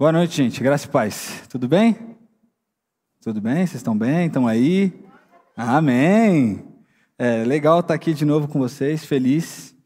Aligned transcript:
Boa 0.00 0.12
noite, 0.12 0.34
gente. 0.34 0.62
Graça 0.62 0.86
e 0.86 0.88
paz. 0.88 1.42
Tudo 1.46 1.68
bem? 1.68 1.94
Tudo 3.20 3.38
bem? 3.38 3.56
Vocês 3.56 3.74
estão 3.74 3.94
bem? 3.94 4.28
Estão 4.28 4.48
aí? 4.48 4.94
Amém. 5.54 6.64
É 7.18 7.44
legal 7.44 7.80
estar 7.80 7.92
aqui 7.92 8.14
de 8.14 8.24
novo 8.24 8.48
com 8.48 8.58
vocês, 8.58 9.04
feliz. 9.04 9.76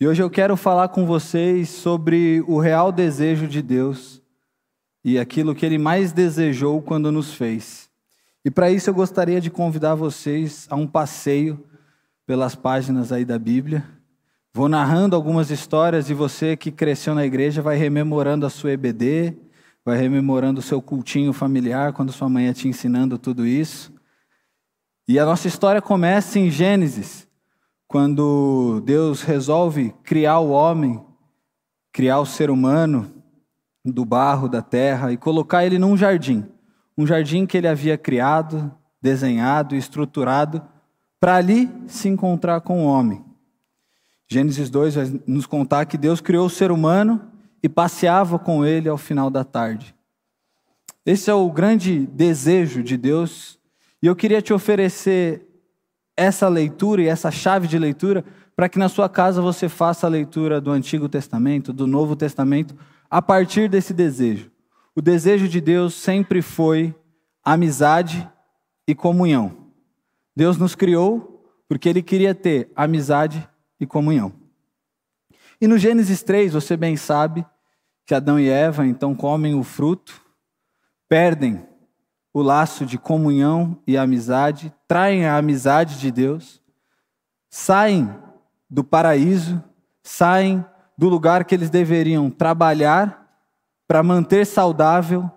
E 0.00 0.06
hoje 0.08 0.20
eu 0.20 0.28
quero 0.28 0.56
falar 0.56 0.88
com 0.88 1.06
vocês 1.06 1.68
sobre 1.68 2.42
o 2.48 2.58
real 2.58 2.90
desejo 2.90 3.46
de 3.46 3.62
Deus 3.62 4.20
e 5.04 5.16
aquilo 5.16 5.54
que 5.54 5.64
Ele 5.64 5.78
mais 5.78 6.10
desejou 6.10 6.82
quando 6.82 7.12
nos 7.12 7.32
fez. 7.32 7.88
E 8.44 8.50
para 8.50 8.68
isso 8.68 8.90
eu 8.90 8.94
gostaria 8.94 9.40
de 9.40 9.48
convidar 9.48 9.94
vocês 9.94 10.66
a 10.70 10.74
um 10.74 10.88
passeio 10.88 11.64
pelas 12.26 12.56
páginas 12.56 13.12
aí 13.12 13.24
da 13.24 13.38
Bíblia. 13.38 13.84
Vou 14.52 14.68
narrando 14.68 15.14
algumas 15.14 15.52
histórias 15.52 16.10
e 16.10 16.14
você 16.14 16.56
que 16.56 16.72
cresceu 16.72 17.14
na 17.14 17.24
igreja 17.24 17.62
vai 17.62 17.76
rememorando 17.76 18.44
a 18.44 18.50
sua 18.50 18.72
EBD, 18.72 19.36
vai 19.84 19.98
rememorando 19.98 20.60
o 20.60 20.62
seu 20.62 20.80
cultinho 20.80 21.32
familiar 21.32 21.92
quando 21.92 22.12
sua 22.12 22.28
mãe 22.28 22.46
ia 22.46 22.54
te 22.54 22.68
ensinando 22.68 23.18
tudo 23.18 23.46
isso. 23.46 23.92
E 25.08 25.18
a 25.18 25.24
nossa 25.24 25.48
história 25.48 25.82
começa 25.82 26.38
em 26.38 26.50
Gênesis, 26.50 27.26
quando 27.88 28.80
Deus 28.84 29.22
resolve 29.22 29.92
criar 30.04 30.38
o 30.38 30.50
homem, 30.50 31.04
criar 31.92 32.20
o 32.20 32.26
ser 32.26 32.50
humano 32.50 33.12
do 33.84 34.04
barro 34.04 34.48
da 34.48 34.62
terra 34.62 35.12
e 35.12 35.16
colocar 35.16 35.64
ele 35.64 35.78
num 35.78 35.96
jardim. 35.96 36.46
Um 36.96 37.06
jardim 37.06 37.44
que 37.44 37.56
ele 37.56 37.66
havia 37.66 37.98
criado, 37.98 38.72
desenhado 39.00 39.74
estruturado 39.74 40.62
para 41.18 41.36
ali 41.36 41.68
se 41.86 42.08
encontrar 42.08 42.60
com 42.60 42.84
o 42.84 42.86
homem. 42.86 43.24
Gênesis 44.30 44.70
2 44.70 44.94
vai 44.94 45.20
nos 45.26 45.46
contar 45.46 45.84
que 45.86 45.98
Deus 45.98 46.20
criou 46.20 46.46
o 46.46 46.50
ser 46.50 46.70
humano 46.70 47.31
e 47.62 47.68
passeava 47.68 48.38
com 48.38 48.64
ele 48.64 48.88
ao 48.88 48.98
final 48.98 49.30
da 49.30 49.44
tarde. 49.44 49.94
Esse 51.04 51.30
é 51.30 51.34
o 51.34 51.50
grande 51.50 52.06
desejo 52.06 52.82
de 52.82 52.96
Deus, 52.96 53.58
e 54.02 54.06
eu 54.06 54.16
queria 54.16 54.42
te 54.42 54.52
oferecer 54.52 55.46
essa 56.16 56.48
leitura 56.48 57.02
e 57.02 57.08
essa 57.08 57.30
chave 57.30 57.66
de 57.66 57.78
leitura 57.78 58.24
para 58.54 58.68
que 58.68 58.78
na 58.78 58.88
sua 58.88 59.08
casa 59.08 59.40
você 59.40 59.68
faça 59.68 60.06
a 60.06 60.10
leitura 60.10 60.60
do 60.60 60.70
Antigo 60.70 61.08
Testamento, 61.08 61.72
do 61.72 61.86
Novo 61.86 62.14
Testamento, 62.14 62.76
a 63.10 63.22
partir 63.22 63.68
desse 63.68 63.94
desejo. 63.94 64.50
O 64.94 65.00
desejo 65.00 65.48
de 65.48 65.60
Deus 65.60 65.94
sempre 65.94 66.42
foi 66.42 66.94
amizade 67.44 68.28
e 68.86 68.94
comunhão. 68.94 69.56
Deus 70.36 70.58
nos 70.58 70.74
criou 70.74 71.44
porque 71.68 71.88
Ele 71.88 72.02
queria 72.02 72.34
ter 72.34 72.70
amizade 72.76 73.48
e 73.80 73.86
comunhão. 73.86 74.32
E 75.60 75.66
no 75.66 75.78
Gênesis 75.78 76.22
3, 76.22 76.52
você 76.52 76.76
bem 76.76 76.96
sabe 76.96 77.46
que 78.12 78.16
Adão 78.16 78.38
e 78.38 78.46
Eva 78.46 78.86
então 78.86 79.14
comem 79.14 79.54
o 79.54 79.62
fruto, 79.62 80.20
perdem 81.08 81.66
o 82.30 82.42
laço 82.42 82.84
de 82.84 82.98
comunhão 82.98 83.80
e 83.86 83.96
amizade, 83.96 84.70
traem 84.86 85.24
a 85.24 85.38
amizade 85.38 85.98
de 85.98 86.10
Deus, 86.10 86.60
saem 87.48 88.14
do 88.68 88.84
paraíso, 88.84 89.64
saem 90.02 90.62
do 90.96 91.08
lugar 91.08 91.46
que 91.46 91.54
eles 91.54 91.70
deveriam 91.70 92.28
trabalhar 92.28 93.26
para 93.88 94.02
manter 94.02 94.44
saudável. 94.44 95.30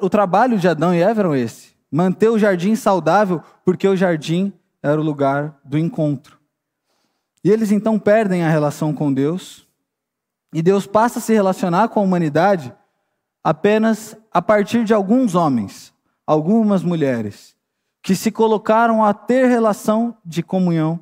O 0.00 0.08
trabalho 0.08 0.60
de 0.60 0.68
Adão 0.68 0.94
e 0.94 1.02
Eva 1.02 1.22
era 1.22 1.38
esse: 1.40 1.74
manter 1.90 2.28
o 2.28 2.38
jardim 2.38 2.76
saudável, 2.76 3.42
porque 3.64 3.88
o 3.88 3.96
jardim 3.96 4.52
era 4.80 5.00
o 5.00 5.04
lugar 5.04 5.58
do 5.64 5.76
encontro. 5.76 6.38
E 7.42 7.50
eles 7.50 7.72
então 7.72 7.98
perdem 7.98 8.44
a 8.44 8.48
relação 8.48 8.94
com 8.94 9.12
Deus, 9.12 9.67
e 10.52 10.62
Deus 10.62 10.86
passa 10.86 11.18
a 11.18 11.22
se 11.22 11.32
relacionar 11.32 11.88
com 11.88 12.00
a 12.00 12.02
humanidade 12.02 12.72
apenas 13.42 14.16
a 14.32 14.42
partir 14.42 14.84
de 14.84 14.92
alguns 14.94 15.34
homens, 15.34 15.92
algumas 16.26 16.82
mulheres, 16.82 17.56
que 18.02 18.14
se 18.14 18.30
colocaram 18.30 19.04
a 19.04 19.12
ter 19.12 19.46
relação 19.46 20.16
de 20.24 20.42
comunhão 20.42 21.00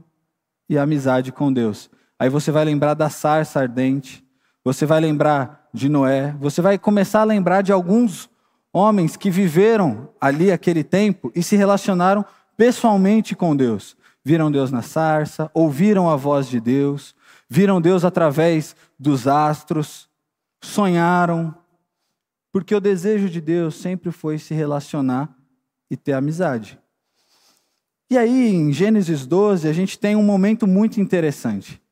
e 0.69 0.79
amizade 0.79 1.33
com 1.33 1.53
Deus. 1.53 1.91
Aí 2.19 2.29
você 2.29 2.51
vai 2.51 2.65
lembrar 2.65 2.95
da 2.95 3.11
sarça 3.11 3.61
ardente, 3.61 4.25
você 4.65 4.87
vai 4.87 5.01
lembrar 5.01 5.69
de 5.73 5.89
Noé, 5.89 6.35
você 6.41 6.61
vai 6.61 6.79
começar 6.79 7.21
a 7.21 7.25
lembrar 7.25 7.63
de 7.63 7.73
alguns 7.73 8.29
homens 8.73 9.17
que 9.17 9.31
viveram 9.31 10.09
ali 10.21 10.51
aquele 10.51 10.83
tempo 10.83 11.31
e 11.35 11.43
se 11.43 11.57
relacionaram 11.57 12.25
pessoalmente 12.57 13.35
com 13.37 13.55
Deus. 13.55 13.97
Viram 14.25 14.51
Deus 14.51 14.73
na 14.73 14.83
sarça, 14.83 15.51
ouviram 15.55 16.11
a 16.11 16.17
voz 16.17 16.49
de 16.49 16.59
Deus, 16.59 17.15
viram 17.49 17.81
Deus 17.81 18.05
através 18.05 18.75
dos 18.99 19.27
astros, 19.27 20.09
sonharam, 20.63 21.55
porque 22.53 22.75
o 22.75 22.81
desejo 22.81 23.29
de 23.29 23.41
Deus 23.41 23.77
sempre 23.77 24.11
foi 24.11 24.39
se 24.39 24.55
relacionar 24.55 25.35
e 25.91 25.97
ter 25.97 26.13
amizade. 26.13 26.79
E 28.11 28.17
aí, 28.17 28.55
em 28.55 28.73
Gênesis 28.73 29.27
12, 29.27 29.69
a 29.69 29.73
gente 29.73 29.99
tem 29.99 30.17
um 30.17 30.23
momento 30.23 30.67
muito 30.67 31.01
interessante, 31.01 31.83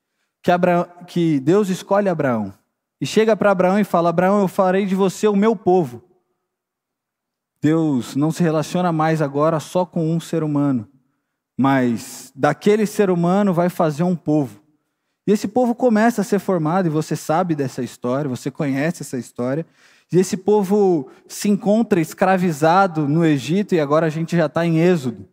que, 0.41 0.51
que 1.07 1.39
Deus 1.39 1.69
escolhe 1.69 2.09
Abraão, 2.09 2.53
e 2.99 3.05
chega 3.05 3.35
para 3.35 3.51
Abraão 3.51 3.79
e 3.79 3.83
fala: 3.83 4.09
Abraão, 4.09 4.39
eu 4.41 4.47
farei 4.47 4.85
de 4.85 4.95
você 4.95 5.27
o 5.27 5.35
meu 5.35 5.55
povo. 5.55 6.03
Deus 7.61 8.15
não 8.15 8.31
se 8.31 8.43
relaciona 8.43 8.91
mais 8.91 9.21
agora 9.21 9.59
só 9.59 9.85
com 9.85 10.11
um 10.13 10.19
ser 10.19 10.43
humano, 10.43 10.87
mas 11.57 12.31
daquele 12.35 12.85
ser 12.85 13.09
humano 13.09 13.53
vai 13.53 13.69
fazer 13.69 14.03
um 14.03 14.15
povo. 14.15 14.64
E 15.27 15.31
esse 15.31 15.47
povo 15.47 15.73
começa 15.73 16.21
a 16.21 16.23
ser 16.23 16.39
formado, 16.39 16.87
e 16.87 16.91
você 16.91 17.15
sabe 17.15 17.55
dessa 17.55 17.81
história, 17.81 18.29
você 18.29 18.51
conhece 18.51 19.01
essa 19.01 19.17
história. 19.17 19.65
E 20.11 20.19
esse 20.19 20.37
povo 20.37 21.09
se 21.27 21.49
encontra 21.49 21.99
escravizado 21.99 23.07
no 23.07 23.25
Egito, 23.25 23.73
e 23.73 23.79
agora 23.79 24.05
a 24.05 24.09
gente 24.09 24.37
já 24.37 24.45
está 24.45 24.65
em 24.65 24.77
Êxodo. 24.79 25.27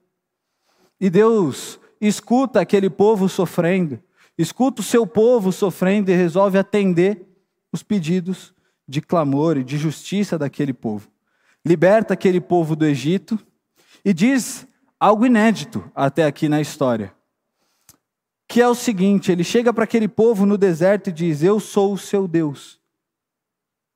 E 0.99 1.11
Deus 1.11 1.79
escuta 2.01 2.61
aquele 2.61 2.89
povo 2.89 3.29
sofrendo, 3.29 4.01
escuta 4.39 4.81
o 4.81 4.85
seu 4.85 5.07
povo 5.07 5.53
sofrendo 5.53 6.11
e 6.11 6.15
resolve 6.15 6.57
atender 6.57 7.27
os 7.71 7.83
pedidos 7.83 8.55
de 8.89 9.01
clamor 9.01 9.59
e 9.59 9.65
de 9.65 9.77
justiça 9.77 10.39
daquele 10.39 10.73
povo. 10.73 11.09
Liberta 11.65 12.15
aquele 12.15 12.41
povo 12.41 12.75
do 12.75 12.87
Egito 12.87 13.39
e 14.05 14.13
diz 14.13 14.67
algo 14.99 15.27
inédito 15.27 15.85
até 15.95 16.25
aqui 16.25 16.49
na 16.49 16.61
história 16.61 17.13
que 18.53 18.61
é 18.61 18.69
o 18.69 18.75
seguinte: 18.75 19.33
ele 19.33 19.43
chega 19.43 19.73
para 19.73 19.85
aquele 19.85 20.07
povo 20.07 20.45
no 20.45 20.59
deserto 20.59 21.09
e 21.09 21.13
diz: 21.13 21.43
Eu 21.43 21.59
sou 21.59 21.95
o 21.95 21.99
seu 21.99 22.29
Deus, 22.29 22.79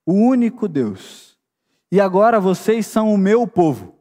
o 0.06 0.14
único 0.14 0.66
Deus, 0.66 1.36
e 1.92 2.00
agora 2.00 2.40
vocês 2.40 2.86
são 2.86 3.12
o 3.12 3.18
meu 3.18 3.46
povo. 3.46 3.94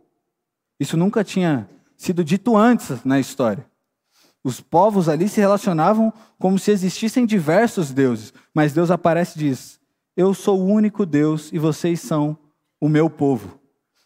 Isso 0.80 0.96
nunca 0.96 1.26
tinha 1.26 1.70
sido 1.98 2.24
dito 2.24 2.56
antes 2.56 3.04
na 3.04 3.20
história. 3.20 3.70
Os 4.46 4.62
povos 4.62 5.10
ali 5.10 5.28
se 5.28 5.42
relacionavam 5.42 6.14
como 6.40 6.58
se 6.58 6.72
existissem 6.72 7.26
diversos 7.26 7.92
deuses, 7.92 8.34
mas 8.54 8.72
Deus 8.72 8.90
aparece 8.90 9.38
e 9.38 9.50
diz: 9.50 9.78
Eu 10.16 10.34
sou 10.34 10.62
o 10.62 10.66
único 10.66 11.06
Deus 11.06 11.52
e 11.52 11.60
vocês 11.60 12.00
são 12.00 12.38
o 12.80 12.88
meu 12.88 13.10
povo. 13.10 13.60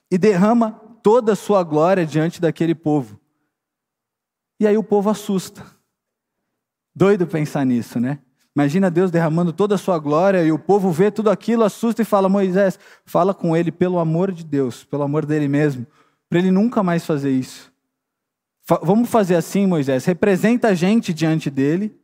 E 0.09 0.17
derrama 0.17 0.71
toda 1.03 1.33
a 1.33 1.35
sua 1.35 1.61
glória 1.61 2.07
diante 2.07 2.41
daquele 2.41 2.73
povo. 2.73 3.19
E 4.59 4.65
aí 4.65 4.79
o 4.79 4.83
povo 4.83 5.11
assusta. 5.11 5.77
Doido 6.95 7.27
pensar 7.27 7.65
nisso, 7.65 7.99
né? 7.99 8.19
Imagina 8.55 8.91
Deus 8.91 9.11
derramando 9.11 9.53
toda 9.53 9.75
a 9.75 9.77
sua 9.77 9.97
glória 9.99 10.43
e 10.43 10.51
o 10.51 10.59
povo 10.59 10.91
vê 10.91 11.09
tudo 11.09 11.29
aquilo, 11.29 11.63
assusta 11.63 12.01
e 12.01 12.05
fala: 12.05 12.27
Moisés, 12.27 12.79
fala 13.05 13.33
com 13.33 13.55
ele 13.55 13.71
pelo 13.71 13.99
amor 13.99 14.31
de 14.31 14.43
Deus, 14.43 14.83
pelo 14.83 15.03
amor 15.03 15.25
dele 15.25 15.47
mesmo, 15.47 15.85
para 16.29 16.39
ele 16.39 16.51
nunca 16.51 16.83
mais 16.83 17.05
fazer 17.05 17.31
isso. 17.31 17.71
Fa 18.63 18.79
vamos 18.83 19.09
fazer 19.09 19.35
assim, 19.35 19.65
Moisés: 19.65 20.03
representa 20.05 20.69
a 20.69 20.73
gente 20.73 21.13
diante 21.13 21.49
dele, 21.49 21.97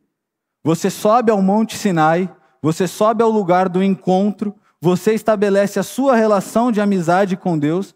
você 0.64 0.88
sobe 0.88 1.30
ao 1.30 1.42
Monte 1.42 1.76
Sinai, 1.76 2.34
você 2.62 2.86
sobe 2.86 3.22
ao 3.22 3.30
lugar 3.30 3.68
do 3.68 3.82
encontro, 3.82 4.54
você 4.80 5.14
estabelece 5.14 5.78
a 5.78 5.82
sua 5.82 6.16
relação 6.16 6.72
de 6.72 6.80
amizade 6.80 7.36
com 7.36 7.58
Deus, 7.58 7.94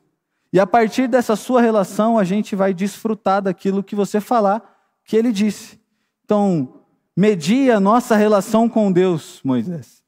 e 0.52 0.58
a 0.58 0.66
partir 0.66 1.08
dessa 1.08 1.36
sua 1.36 1.60
relação 1.60 2.18
a 2.18 2.24
gente 2.24 2.54
vai 2.56 2.74
desfrutar 2.74 3.40
daquilo 3.40 3.82
que 3.82 3.94
você 3.94 4.20
falar 4.20 4.62
que 5.04 5.16
ele 5.16 5.32
disse. 5.32 5.80
Então, 6.24 6.79
medir 7.20 7.70
a 7.70 7.78
nossa 7.78 8.16
relação 8.16 8.66
com 8.66 8.90
Deus, 8.90 9.42
Moisés. 9.44 10.02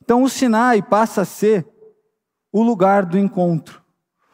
Então 0.00 0.22
o 0.22 0.28
Sinai 0.28 0.80
passa 0.80 1.22
a 1.22 1.24
ser 1.24 1.66
o 2.52 2.62
lugar 2.62 3.04
do 3.04 3.18
encontro. 3.18 3.82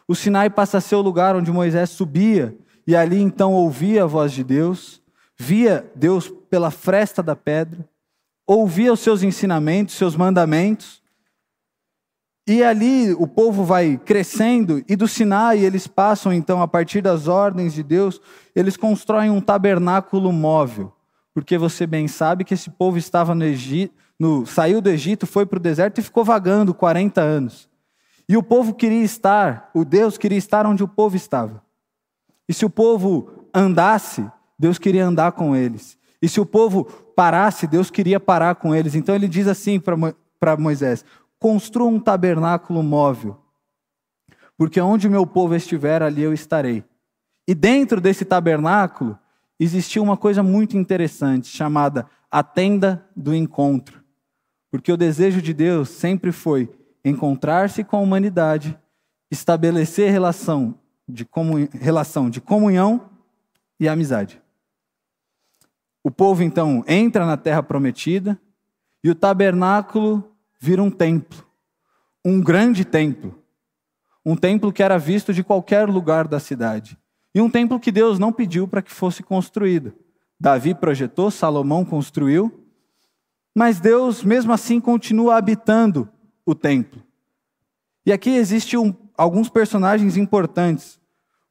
O 0.06 0.14
Sinai 0.14 0.50
passa 0.50 0.76
a 0.76 0.80
ser 0.82 0.96
o 0.96 1.00
lugar 1.00 1.34
onde 1.34 1.50
Moisés 1.50 1.88
subia 1.88 2.54
e 2.86 2.94
ali 2.94 3.18
então 3.18 3.54
ouvia 3.54 4.04
a 4.04 4.06
voz 4.06 4.30
de 4.32 4.44
Deus, 4.44 5.00
via 5.38 5.90
Deus 5.96 6.30
pela 6.50 6.70
fresta 6.70 7.22
da 7.22 7.34
pedra, 7.34 7.88
ouvia 8.46 8.92
os 8.92 9.00
seus 9.00 9.22
ensinamentos, 9.22 9.94
seus 9.94 10.14
mandamentos. 10.14 11.02
E 12.46 12.62
ali 12.62 13.10
o 13.14 13.26
povo 13.26 13.64
vai 13.64 13.96
crescendo, 13.96 14.84
e 14.86 14.96
do 14.96 15.08
Sinai 15.08 15.60
eles 15.60 15.86
passam 15.86 16.30
então, 16.30 16.60
a 16.60 16.68
partir 16.68 17.00
das 17.00 17.26
ordens 17.26 17.72
de 17.72 17.82
Deus, 17.82 18.20
eles 18.54 18.76
constroem 18.76 19.30
um 19.30 19.40
tabernáculo 19.40 20.30
móvel 20.30 20.92
porque 21.38 21.56
você 21.56 21.86
bem 21.86 22.08
sabe 22.08 22.42
que 22.42 22.52
esse 22.52 22.68
povo 22.68 22.98
estava 22.98 23.32
no 23.32 23.44
Egito, 23.44 23.94
no, 24.18 24.44
saiu 24.44 24.80
do 24.80 24.90
Egito, 24.90 25.24
foi 25.24 25.46
para 25.46 25.56
o 25.56 25.60
deserto 25.60 25.98
e 25.98 26.02
ficou 26.02 26.24
vagando 26.24 26.74
40 26.74 27.20
anos. 27.20 27.68
E 28.28 28.36
o 28.36 28.42
povo 28.42 28.74
queria 28.74 29.04
estar, 29.04 29.70
o 29.72 29.84
Deus 29.84 30.18
queria 30.18 30.36
estar 30.36 30.66
onde 30.66 30.82
o 30.82 30.88
povo 30.88 31.14
estava. 31.14 31.62
E 32.48 32.52
se 32.52 32.66
o 32.66 32.70
povo 32.70 33.46
andasse, 33.54 34.28
Deus 34.58 34.78
queria 34.80 35.06
andar 35.06 35.30
com 35.30 35.54
eles. 35.54 35.96
E 36.20 36.28
se 36.28 36.40
o 36.40 36.44
povo 36.44 36.86
parasse, 37.14 37.68
Deus 37.68 37.88
queria 37.88 38.18
parar 38.18 38.56
com 38.56 38.74
eles. 38.74 38.96
Então 38.96 39.14
ele 39.14 39.28
diz 39.28 39.46
assim 39.46 39.78
para 39.78 40.56
Moisés: 40.56 41.04
construa 41.38 41.86
um 41.86 42.00
tabernáculo 42.00 42.82
móvel, 42.82 43.38
porque 44.56 44.80
onde 44.80 45.06
o 45.06 45.10
meu 45.10 45.24
povo 45.24 45.54
estiver, 45.54 46.02
ali 46.02 46.20
eu 46.20 46.32
estarei. 46.32 46.82
E 47.46 47.54
dentro 47.54 48.00
desse 48.00 48.24
tabernáculo 48.24 49.16
existia 49.58 50.02
uma 50.02 50.16
coisa 50.16 50.42
muito 50.42 50.76
interessante, 50.76 51.48
chamada 51.48 52.06
a 52.30 52.42
tenda 52.42 53.06
do 53.16 53.34
encontro. 53.34 54.02
Porque 54.70 54.92
o 54.92 54.96
desejo 54.96 55.40
de 55.40 55.54
Deus 55.54 55.88
sempre 55.88 56.30
foi 56.30 56.70
encontrar-se 57.04 57.82
com 57.82 57.96
a 57.96 58.00
humanidade, 58.00 58.78
estabelecer 59.30 60.10
relação 60.10 60.78
de, 61.08 61.24
comunhão, 61.24 61.68
relação 61.72 62.28
de 62.28 62.40
comunhão 62.40 63.10
e 63.80 63.88
amizade. 63.88 64.40
O 66.04 66.10
povo 66.10 66.42
então 66.42 66.84
entra 66.86 67.26
na 67.26 67.36
terra 67.36 67.62
prometida 67.62 68.38
e 69.02 69.10
o 69.10 69.14
tabernáculo 69.14 70.32
vira 70.60 70.82
um 70.82 70.90
templo, 70.90 71.44
um 72.24 72.40
grande 72.40 72.84
templo, 72.84 73.42
um 74.24 74.36
templo 74.36 74.72
que 74.72 74.82
era 74.82 74.98
visto 74.98 75.32
de 75.32 75.42
qualquer 75.42 75.88
lugar 75.88 76.28
da 76.28 76.38
cidade, 76.38 76.98
e 77.34 77.40
um 77.40 77.50
templo 77.50 77.78
que 77.78 77.92
Deus 77.92 78.18
não 78.18 78.32
pediu 78.32 78.66
para 78.66 78.82
que 78.82 78.90
fosse 78.90 79.22
construído. 79.22 79.92
Davi 80.40 80.74
projetou, 80.74 81.30
Salomão 81.30 81.84
construiu, 81.84 82.64
mas 83.54 83.80
Deus 83.80 84.22
mesmo 84.22 84.52
assim 84.52 84.80
continua 84.80 85.36
habitando 85.36 86.08
o 86.46 86.54
templo. 86.54 87.02
E 88.06 88.12
aqui 88.12 88.30
existem 88.30 88.78
um, 88.78 88.94
alguns 89.16 89.48
personagens 89.48 90.16
importantes. 90.16 90.98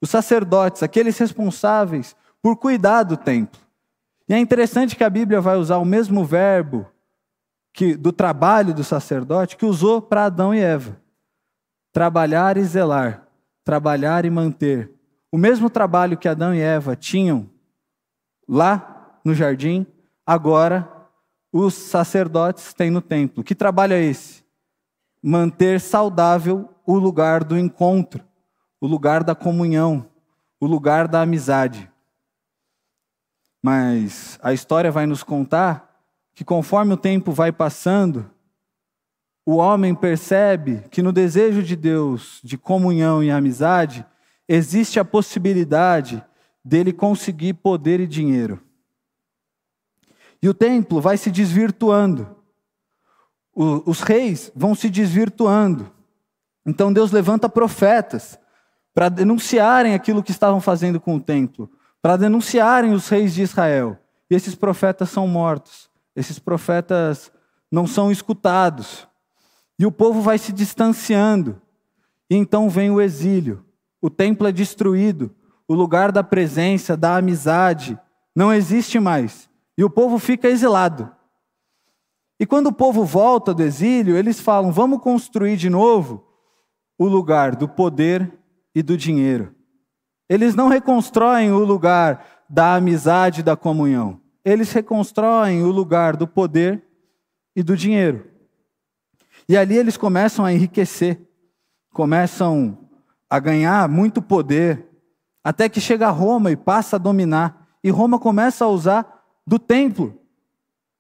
Os 0.02 0.10
sacerdotes, 0.10 0.82
aqueles 0.82 1.18
responsáveis 1.18 2.16
por 2.42 2.56
cuidar 2.56 3.04
do 3.04 3.18
templo. 3.18 3.60
E 4.28 4.34
é 4.34 4.40
interessante 4.40 4.96
que 4.96 5.04
a 5.04 5.10
Bíblia 5.10 5.40
vai 5.40 5.58
usar 5.58 5.78
o 5.78 5.86
mesmo 5.86 6.26
verbo 6.26 6.88
que 7.74 7.96
do 7.96 8.12
trabalho 8.12 8.74
do 8.74 8.84
sacerdote 8.84 9.56
que 9.56 9.66
usou 9.66 10.02
para 10.02 10.26
Adão 10.26 10.54
e 10.54 10.60
Eva. 10.60 11.00
Trabalhar 11.94 12.58
e 12.58 12.64
zelar, 12.64 13.28
trabalhar 13.64 14.26
e 14.26 14.30
manter. 14.30 14.97
O 15.32 15.38
mesmo 15.38 15.70
trabalho 15.70 16.18
que 16.18 16.28
Adão 16.28 16.54
e 16.54 16.60
Eva 16.60 16.96
tinham 16.96 17.50
lá 18.48 19.20
no 19.24 19.34
jardim, 19.34 19.86
agora 20.26 20.90
os 21.52 21.74
sacerdotes 21.74 22.74
têm 22.74 22.90
no 22.90 23.02
templo. 23.02 23.44
Que 23.44 23.54
trabalho 23.54 23.94
é 23.94 24.02
esse? 24.02 24.44
Manter 25.22 25.82
saudável 25.82 26.70
o 26.86 26.98
lugar 26.98 27.44
do 27.44 27.58
encontro, 27.58 28.24
o 28.80 28.88
lugar 28.88 29.24
da 29.24 29.36
comunhão, 29.36 30.08
o 30.60 30.66
lugar 30.66 31.08
da 31.08 31.22
amizade. 31.22 31.92
Mas 33.62 34.40
a 34.42 34.54
história 34.54 34.92
vai 34.92 35.06
nos 35.06 35.24
contar 35.24 36.02
que 36.34 36.46
conforme 36.46 36.94
o 36.94 36.98
tempo 36.98 37.32
vai 37.32 37.52
passando, 37.52 38.30
o 39.46 39.56
homem 39.56 39.96
percebe 39.96 40.84
que 40.90 41.02
no 41.02 41.12
desejo 41.12 41.64
de 41.64 41.76
Deus 41.76 42.40
de 42.44 42.58
comunhão 42.58 43.24
e 43.24 43.32
amizade, 43.32 44.06
existe 44.48 45.00
a 45.00 45.06
possibilidade 45.06 46.24
dele 46.64 46.94
conseguir 46.94 47.54
poder 47.54 48.00
e 48.00 48.08
dinheiro. 48.08 48.62
E 50.42 50.48
o 50.48 50.54
templo 50.54 51.02
vai 51.02 51.18
se 51.18 51.32
desvirtuando. 51.32 52.36
O, 53.56 53.90
os 53.90 54.02
reis 54.02 54.52
vão 54.56 54.76
se 54.76 54.90
desvirtuando. 54.90 55.92
Então 56.66 56.94
Deus 56.94 57.12
levanta 57.12 57.50
profetas 57.50 58.38
para 58.94 59.10
denunciarem 59.10 59.94
aquilo 59.94 60.24
que 60.24 60.32
estavam 60.32 60.60
fazendo 60.60 61.00
com 61.00 61.16
o 61.16 61.22
templo, 61.22 61.70
para 62.02 62.18
denunciarem 62.18 62.94
os 62.94 63.08
reis 63.08 63.34
de 63.34 63.42
Israel. 63.42 63.98
E 64.30 64.36
esses 64.36 64.56
profetas 64.56 65.10
são 65.10 65.28
mortos. 65.28 65.90
Esses 66.16 66.40
profetas 66.40 67.32
não 67.72 67.88
são 67.88 68.12
escutados. 68.12 69.08
E 69.80 69.86
o 69.86 69.92
povo 69.92 70.22
vai 70.22 70.38
se 70.38 70.52
distanciando. 70.52 71.62
E 72.30 72.36
então 72.36 72.70
vem 72.70 72.90
o 72.92 73.00
exílio. 73.00 73.64
O 74.02 74.10
templo 74.10 74.48
é 74.48 74.52
destruído. 74.52 75.36
O 75.68 75.74
lugar 75.74 76.12
da 76.12 76.24
presença, 76.24 76.96
da 76.96 77.18
amizade, 77.18 78.00
não 78.36 78.54
existe 78.54 79.00
mais. 79.00 79.50
E 79.78 79.84
o 79.84 79.90
povo 79.90 80.18
fica 80.18 80.48
exilado. 80.48 81.12
E 82.40 82.46
quando 82.46 82.68
o 82.68 82.74
povo 82.74 83.04
volta 83.04 83.54
do 83.54 83.64
exílio, 83.64 84.16
eles 84.16 84.40
falam: 84.40 84.72
vamos 84.72 85.02
construir 85.02 85.58
de 85.58 85.70
novo 85.70 86.26
o 86.98 87.06
lugar 87.08 87.56
do 87.56 87.68
poder 87.68 88.32
e 88.74 88.82
do 88.82 88.96
dinheiro. 88.98 89.56
Eles 90.30 90.56
não 90.56 90.68
reconstroem 90.68 91.52
o 91.52 91.64
lugar 91.64 92.46
da 92.50 92.76
amizade 92.76 93.42
e 93.42 93.44
da 93.44 93.56
comunhão 93.56 94.22
eles 94.48 94.72
reconstroem 94.72 95.62
o 95.64 95.72
lugar 95.72 96.16
do 96.16 96.26
poder 96.26 96.82
e 97.54 97.62
do 97.62 97.76
dinheiro. 97.76 98.32
E 99.48 99.58
ali 99.58 99.76
eles 99.76 99.98
começam 99.98 100.46
a 100.46 100.54
enriquecer, 100.54 101.20
começam 101.92 102.87
a 103.30 103.40
ganhar 103.40 103.88
muito 103.90 104.22
poder, 104.22 104.88
até 105.44 105.68
que 105.70 105.82
chega 105.82 106.10
Roma 106.10 106.52
e 106.52 106.56
passa 106.56 106.96
a 106.96 107.00
dominar. 107.00 107.68
E 107.84 107.90
Roma 107.90 108.20
começa 108.20 108.66
a 108.66 108.70
usar 108.70 109.24
do 109.46 109.58
templo 109.58 110.20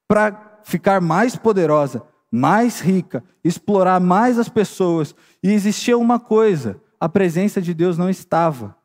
para 0.07 0.59
ficar 0.63 1.01
mais 1.01 1.35
poderosa, 1.35 2.03
mais 2.31 2.79
rica, 2.79 3.23
explorar 3.43 3.99
mais 3.99 4.37
as 4.37 4.49
pessoas. 4.49 5.15
E 5.43 5.51
existia 5.51 5.97
uma 5.97 6.19
coisa: 6.19 6.81
a 6.99 7.09
presença 7.09 7.61
de 7.61 7.73
Deus 7.73 7.97
não 7.97 8.09
estava 8.09 8.77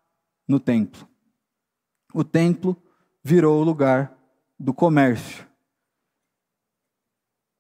no 0.47 0.59
templo. 0.59 1.09
O 2.15 2.25
templo 2.25 2.77
virou 3.23 3.61
o 3.61 3.65
lugar 3.65 4.17
do 4.59 4.75
comércio. 4.75 5.47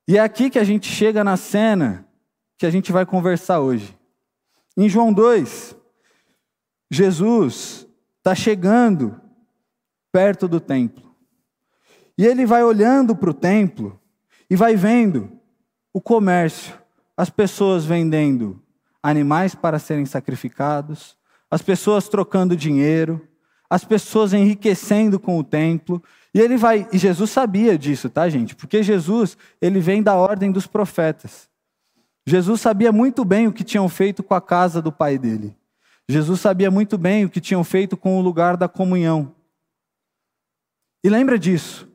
E 0.06 0.18
é 0.18 0.20
aqui 0.20 0.50
que 0.50 0.58
a 0.58 0.64
gente 0.64 0.88
chega 0.88 1.22
na 1.22 1.36
cena 1.36 2.06
que 2.58 2.66
a 2.66 2.70
gente 2.70 2.92
vai 2.92 3.06
conversar 3.06 3.60
hoje. 3.60 3.96
Em 4.76 4.88
João 4.88 5.12
2, 5.12 5.76
Jesus 6.90 7.86
está 8.18 8.34
chegando 8.34 9.20
perto 10.10 10.46
do 10.46 10.60
templo. 10.60 11.12
E 12.16 12.26
ele 12.26 12.46
vai 12.46 12.62
olhando 12.62 13.16
para 13.16 13.30
o 13.30 13.34
templo 13.34 13.98
e 14.48 14.56
vai 14.56 14.76
vendo 14.76 15.30
o 15.92 16.00
comércio, 16.00 16.74
as 17.16 17.30
pessoas 17.30 17.84
vendendo 17.84 18.62
animais 19.02 19.54
para 19.54 19.78
serem 19.78 20.06
sacrificados, 20.06 21.16
as 21.50 21.60
pessoas 21.60 22.08
trocando 22.08 22.56
dinheiro, 22.56 23.26
as 23.68 23.84
pessoas 23.84 24.32
enriquecendo 24.32 25.18
com 25.18 25.38
o 25.38 25.44
templo. 25.44 26.02
E 26.34 26.40
ele 26.40 26.56
vai, 26.56 26.86
e 26.92 26.98
Jesus 26.98 27.30
sabia 27.30 27.76
disso, 27.76 28.08
tá, 28.08 28.28
gente? 28.28 28.54
Porque 28.54 28.82
Jesus, 28.82 29.36
ele 29.60 29.80
vem 29.80 30.02
da 30.02 30.14
ordem 30.14 30.52
dos 30.52 30.66
profetas. 30.66 31.48
Jesus 32.26 32.60
sabia 32.60 32.92
muito 32.92 33.24
bem 33.24 33.48
o 33.48 33.52
que 33.52 33.64
tinham 33.64 33.88
feito 33.88 34.22
com 34.22 34.34
a 34.34 34.40
casa 34.40 34.80
do 34.80 34.92
pai 34.92 35.18
dele. 35.18 35.56
Jesus 36.08 36.40
sabia 36.40 36.70
muito 36.70 36.96
bem 36.98 37.24
o 37.24 37.30
que 37.30 37.40
tinham 37.40 37.64
feito 37.64 37.96
com 37.96 38.18
o 38.18 38.22
lugar 38.22 38.56
da 38.56 38.68
comunhão. 38.68 39.34
E 41.02 41.08
lembra 41.08 41.38
disso. 41.38 41.88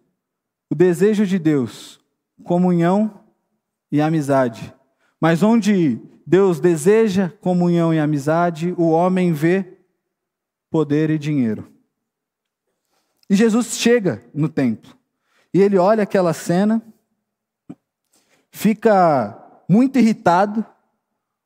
O 0.69 0.75
desejo 0.75 1.25
de 1.25 1.39
Deus, 1.39 2.00
comunhão 2.43 3.24
e 3.91 4.01
amizade. 4.01 4.74
Mas 5.19 5.41
onde 5.41 6.00
Deus 6.25 6.60
deseja 6.60 7.31
comunhão 7.39 7.93
e 7.93 8.00
amizade, 8.00 8.74
o 8.77 8.89
homem 8.89 9.31
vê 9.31 9.77
poder 10.69 11.10
e 11.10 11.17
dinheiro. 11.17 11.72
E 13.29 13.36
Jesus 13.36 13.77
chega 13.77 14.24
no 14.34 14.50
templo. 14.50 14.96
E 15.53 15.62
ele 15.62 15.77
olha 15.77 16.03
aquela 16.03 16.34
cena, 16.34 16.81
fica 18.51 19.37
muito 19.67 20.00
irritado 20.00 20.65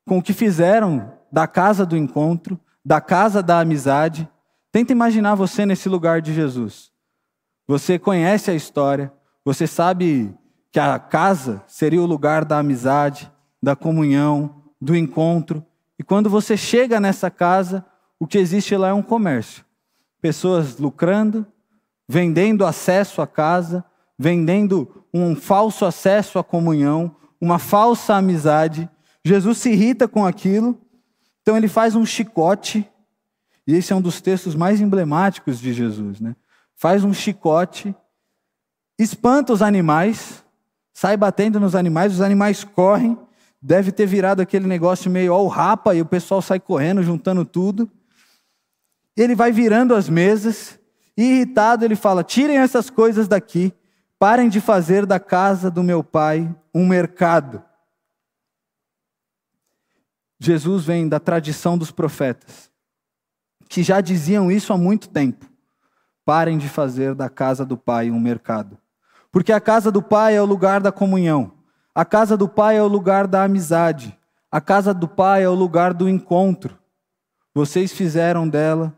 com 0.06 0.18
o 0.18 0.22
que 0.22 0.32
fizeram 0.32 1.12
da 1.30 1.46
casa 1.46 1.84
do 1.84 1.96
encontro, 1.96 2.58
da 2.84 3.00
casa 3.00 3.42
da 3.42 3.60
amizade. 3.60 4.28
Tenta 4.70 4.92
imaginar 4.92 5.34
você 5.34 5.64
nesse 5.66 5.88
lugar 5.88 6.20
de 6.20 6.32
Jesus. 6.32 6.90
Você 7.66 7.98
conhece 7.98 8.50
a 8.50 8.54
história, 8.54 9.12
você 9.44 9.66
sabe 9.66 10.34
que 10.70 10.80
a 10.80 10.98
casa 10.98 11.62
seria 11.66 12.02
o 12.02 12.06
lugar 12.06 12.44
da 12.44 12.58
amizade, 12.58 13.30
da 13.62 13.76
comunhão, 13.76 14.62
do 14.80 14.96
encontro. 14.96 15.64
E 15.98 16.02
quando 16.02 16.28
você 16.28 16.56
chega 16.56 16.98
nessa 16.98 17.30
casa, 17.30 17.84
o 18.18 18.26
que 18.26 18.38
existe 18.38 18.76
lá 18.76 18.88
é 18.88 18.92
um 18.92 19.02
comércio. 19.02 19.64
Pessoas 20.20 20.78
lucrando, 20.78 21.46
vendendo 22.08 22.64
acesso 22.64 23.20
à 23.20 23.26
casa, 23.26 23.84
vendendo 24.18 25.04
um 25.12 25.34
falso 25.36 25.84
acesso 25.84 26.38
à 26.38 26.44
comunhão, 26.44 27.14
uma 27.42 27.58
falsa 27.58 28.14
amizade. 28.14 28.88
Jesus 29.24 29.58
se 29.58 29.70
irrita 29.70 30.06
com 30.06 30.24
aquilo, 30.24 30.80
então 31.42 31.56
ele 31.56 31.66
faz 31.66 31.96
um 31.96 32.06
chicote, 32.06 32.88
e 33.66 33.74
esse 33.74 33.92
é 33.92 33.96
um 33.96 34.00
dos 34.00 34.20
textos 34.20 34.54
mais 34.54 34.80
emblemáticos 34.80 35.58
de 35.58 35.72
Jesus, 35.72 36.20
né? 36.20 36.36
Faz 36.76 37.02
um 37.02 37.12
chicote, 37.12 37.94
espanta 38.96 39.52
os 39.52 39.60
animais, 39.60 40.44
sai 40.94 41.16
batendo 41.16 41.58
nos 41.58 41.74
animais, 41.74 42.12
os 42.12 42.20
animais 42.20 42.62
correm, 42.62 43.18
deve 43.60 43.90
ter 43.90 44.06
virado 44.06 44.40
aquele 44.40 44.68
negócio 44.68 45.10
meio 45.10 45.32
ao 45.32 45.48
rapa 45.48 45.96
e 45.96 46.00
o 46.00 46.06
pessoal 46.06 46.40
sai 46.40 46.60
correndo, 46.60 47.02
juntando 47.02 47.44
tudo. 47.44 47.90
Ele 49.16 49.34
vai 49.34 49.50
virando 49.50 49.96
as 49.96 50.08
mesas 50.08 50.78
e 51.16 51.22
irritado 51.22 51.84
ele 51.84 51.96
fala: 51.96 52.22
Tirem 52.22 52.58
essas 52.58 52.88
coisas 52.88 53.26
daqui, 53.26 53.72
parem 54.22 54.48
de 54.48 54.60
fazer 54.60 55.04
da 55.04 55.18
casa 55.18 55.68
do 55.68 55.82
meu 55.82 56.04
pai 56.04 56.48
um 56.72 56.86
mercado. 56.86 57.60
Jesus 60.38 60.84
vem 60.84 61.08
da 61.08 61.18
tradição 61.18 61.76
dos 61.76 61.90
profetas, 61.90 62.70
que 63.68 63.82
já 63.82 64.00
diziam 64.00 64.48
isso 64.48 64.72
há 64.72 64.78
muito 64.78 65.08
tempo. 65.08 65.44
Parem 66.24 66.56
de 66.56 66.68
fazer 66.68 67.16
da 67.16 67.28
casa 67.28 67.66
do 67.66 67.76
pai 67.76 68.12
um 68.12 68.20
mercado. 68.20 68.78
Porque 69.32 69.50
a 69.50 69.60
casa 69.60 69.90
do 69.90 70.00
pai 70.00 70.36
é 70.36 70.40
o 70.40 70.46
lugar 70.46 70.80
da 70.80 70.92
comunhão, 70.92 71.54
a 71.92 72.04
casa 72.04 72.36
do 72.36 72.48
pai 72.48 72.76
é 72.76 72.82
o 72.82 72.86
lugar 72.86 73.26
da 73.26 73.42
amizade, 73.42 74.16
a 74.52 74.60
casa 74.60 74.94
do 74.94 75.08
pai 75.08 75.42
é 75.42 75.48
o 75.48 75.54
lugar 75.54 75.92
do 75.92 76.08
encontro. 76.08 76.78
Vocês 77.52 77.90
fizeram 77.90 78.48
dela 78.48 78.96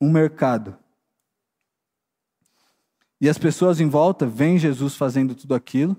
um 0.00 0.10
mercado. 0.10 0.74
E 3.20 3.28
as 3.28 3.38
pessoas 3.38 3.80
em 3.80 3.88
volta 3.88 4.26
veem 4.26 4.58
Jesus 4.58 4.94
fazendo 4.94 5.34
tudo 5.34 5.54
aquilo. 5.54 5.96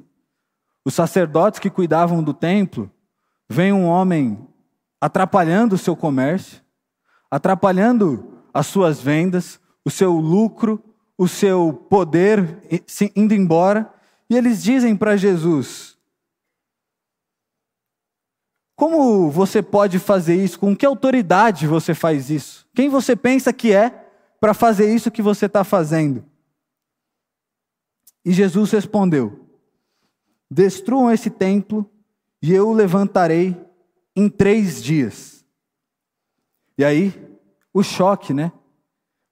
Os 0.86 0.94
sacerdotes 0.94 1.60
que 1.60 1.70
cuidavam 1.70 2.24
do 2.24 2.34
templo 2.34 2.90
veem 3.50 3.74
um 3.74 3.86
homem 3.86 4.48
atrapalhando 5.02 5.76
o 5.76 5.78
seu 5.78 5.96
comércio, 5.96 6.62
atrapalhando 7.30 8.44
as 8.54 8.68
suas 8.68 9.02
vendas, 9.02 9.60
o 9.84 9.92
seu 9.92 10.14
lucro, 10.14 10.84
o 11.18 11.28
seu 11.28 11.74
poder 11.90 12.60
indo 13.16 13.34
embora. 13.34 13.94
E 14.30 14.38
eles 14.38 14.64
dizem 14.64 14.96
para 14.96 15.18
Jesus: 15.18 15.98
Como 18.76 19.30
você 19.30 19.62
pode 19.62 20.00
fazer 20.00 20.42
isso? 20.42 20.58
Com 20.58 20.76
que 20.76 20.86
autoridade 20.86 21.68
você 21.68 21.94
faz 21.94 22.30
isso? 22.30 22.66
Quem 22.74 22.88
você 22.88 23.16
pensa 23.16 23.52
que 23.52 23.74
é 23.74 23.90
para 24.40 24.54
fazer 24.54 24.94
isso 24.94 25.12
que 25.12 25.22
você 25.22 25.48
está 25.48 25.66
fazendo? 25.66 26.29
E 28.30 28.32
Jesus 28.32 28.70
respondeu: 28.70 29.44
Destruam 30.52 31.12
esse 31.12 31.32
templo 31.32 31.90
e 32.40 32.54
eu 32.54 32.70
o 32.70 32.74
levantarei 32.74 33.60
em 34.16 34.30
três 34.30 34.84
dias. 34.84 35.44
E 36.78 36.86
aí, 36.86 37.12
o 37.74 37.82
choque, 37.82 38.32
né? 38.32 38.52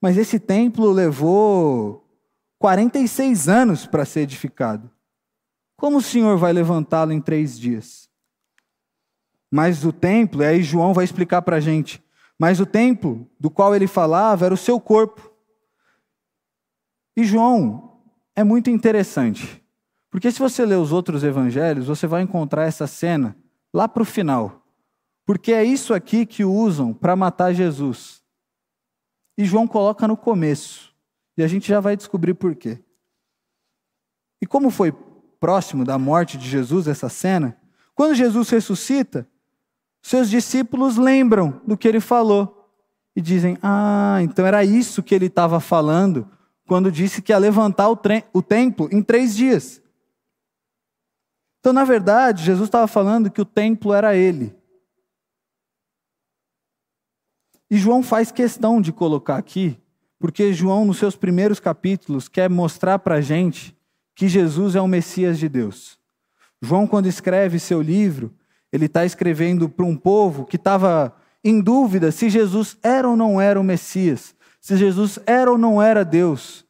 Mas 0.02 0.18
esse 0.18 0.40
templo 0.40 0.90
levou 0.90 2.10
46 2.58 3.48
anos 3.48 3.86
para 3.86 4.04
ser 4.04 4.22
edificado. 4.22 4.90
Como 5.76 6.00
o 6.00 6.02
Senhor 6.02 6.36
vai 6.36 6.52
levantá-lo 6.52 7.12
em 7.12 7.22
três 7.22 7.60
dias? 7.60 8.10
Mas 9.52 9.86
o 9.86 9.94
templo, 9.94 10.42
e 10.42 10.46
aí 10.48 10.64
João 10.64 10.92
vai 10.92 11.06
explicar 11.06 11.44
para 11.44 11.58
a 11.58 11.62
gente, 11.62 12.04
mas 12.40 12.60
o 12.60 12.66
templo 12.66 13.30
do 13.40 13.52
qual 13.52 13.76
ele 13.76 13.86
falava 13.86 14.46
era 14.46 14.56
o 14.56 14.58
seu 14.58 14.82
corpo. 14.82 15.32
E 17.16 17.24
João 17.24 17.87
é 18.38 18.44
muito 18.44 18.70
interessante. 18.70 19.64
Porque 20.12 20.32
se 20.32 20.38
você 20.38 20.64
ler 20.64 20.78
os 20.78 20.92
outros 20.92 21.24
evangelhos, 21.24 21.88
você 21.88 22.06
vai 22.06 22.22
encontrar 22.22 22.66
essa 22.66 22.86
cena 22.86 23.36
lá 23.74 23.88
para 23.88 24.04
o 24.04 24.06
final. 24.06 24.64
Porque 25.26 25.52
é 25.52 25.64
isso 25.64 25.92
aqui 25.92 26.24
que 26.24 26.46
usam 26.46 26.94
para 26.94 27.16
matar 27.16 27.52
Jesus. 27.52 28.22
E 29.36 29.44
João 29.44 29.68
coloca 29.68 30.08
no 30.08 30.16
começo. 30.16 30.94
E 31.36 31.44
a 31.44 31.48
gente 31.48 31.68
já 31.68 31.80
vai 31.80 31.98
descobrir 31.98 32.36
por 32.36 32.56
quê. 32.56 32.80
E 34.40 34.46
como 34.46 34.70
foi 34.70 34.92
próximo 35.40 35.84
da 35.84 35.98
morte 35.98 36.38
de 36.38 36.48
Jesus 36.48 36.88
essa 36.88 37.10
cena, 37.10 37.58
quando 37.96 38.14
Jesus 38.14 38.50
ressuscita, 38.50 39.28
seus 40.00 40.30
discípulos 40.30 40.96
lembram 40.96 41.60
do 41.66 41.76
que 41.76 41.88
ele 41.88 42.00
falou 42.00 42.72
e 43.16 43.22
dizem: 43.22 43.58
Ah, 43.64 44.20
então 44.22 44.46
era 44.46 44.64
isso 44.64 45.02
que 45.02 45.16
ele 45.16 45.26
estava 45.26 45.60
falando 45.60 46.37
quando 46.68 46.92
disse 46.92 47.22
que 47.22 47.32
ia 47.32 47.38
levantar 47.38 47.90
o, 47.90 47.98
o 48.34 48.42
templo 48.44 48.90
em 48.92 49.02
três 49.02 49.36
dias. 49.36 49.82
Então, 51.60 51.72
na 51.72 51.86
verdade, 51.86 52.44
Jesus 52.44 52.68
estava 52.68 52.88
falando 52.88 53.32
que 53.32 53.42
o 53.42 53.46
templo 53.46 53.94
era 53.94 54.16
ele. 54.16 54.56
E 57.72 57.78
João 57.78 58.04
faz 58.04 58.32
questão 58.32 58.82
de 58.82 58.92
colocar 58.92 59.38
aqui, 59.38 59.78
porque 60.20 60.54
João, 60.54 60.86
nos 60.86 60.98
seus 60.98 61.16
primeiros 61.16 61.60
capítulos, 61.60 62.28
quer 62.28 62.50
mostrar 62.50 63.00
para 63.00 63.16
a 63.16 63.22
gente 63.22 63.76
que 64.14 64.28
Jesus 64.28 64.76
é 64.76 64.82
o 64.82 64.88
Messias 64.88 65.40
de 65.40 65.50
Deus. 65.50 65.98
João, 66.62 66.88
quando 66.88 67.08
escreve 67.08 67.60
seu 67.60 67.82
livro, 67.82 68.34
ele 68.72 68.86
está 68.86 69.06
escrevendo 69.06 69.70
para 69.70 69.86
um 69.86 69.96
povo 69.96 70.46
que 70.46 70.56
estava 70.56 71.16
em 71.44 71.62
dúvida 71.62 72.12
se 72.12 72.30
Jesus 72.30 72.78
era 72.84 73.08
ou 73.08 73.16
não 73.16 73.40
era 73.40 73.60
o 73.60 73.64
Messias 73.64 74.37
se 74.68 74.76
Jesus 74.76 75.18
era 75.26 75.50
ou 75.50 75.58
não 75.58 75.82
era 75.82 76.04
Deus. 76.04 76.66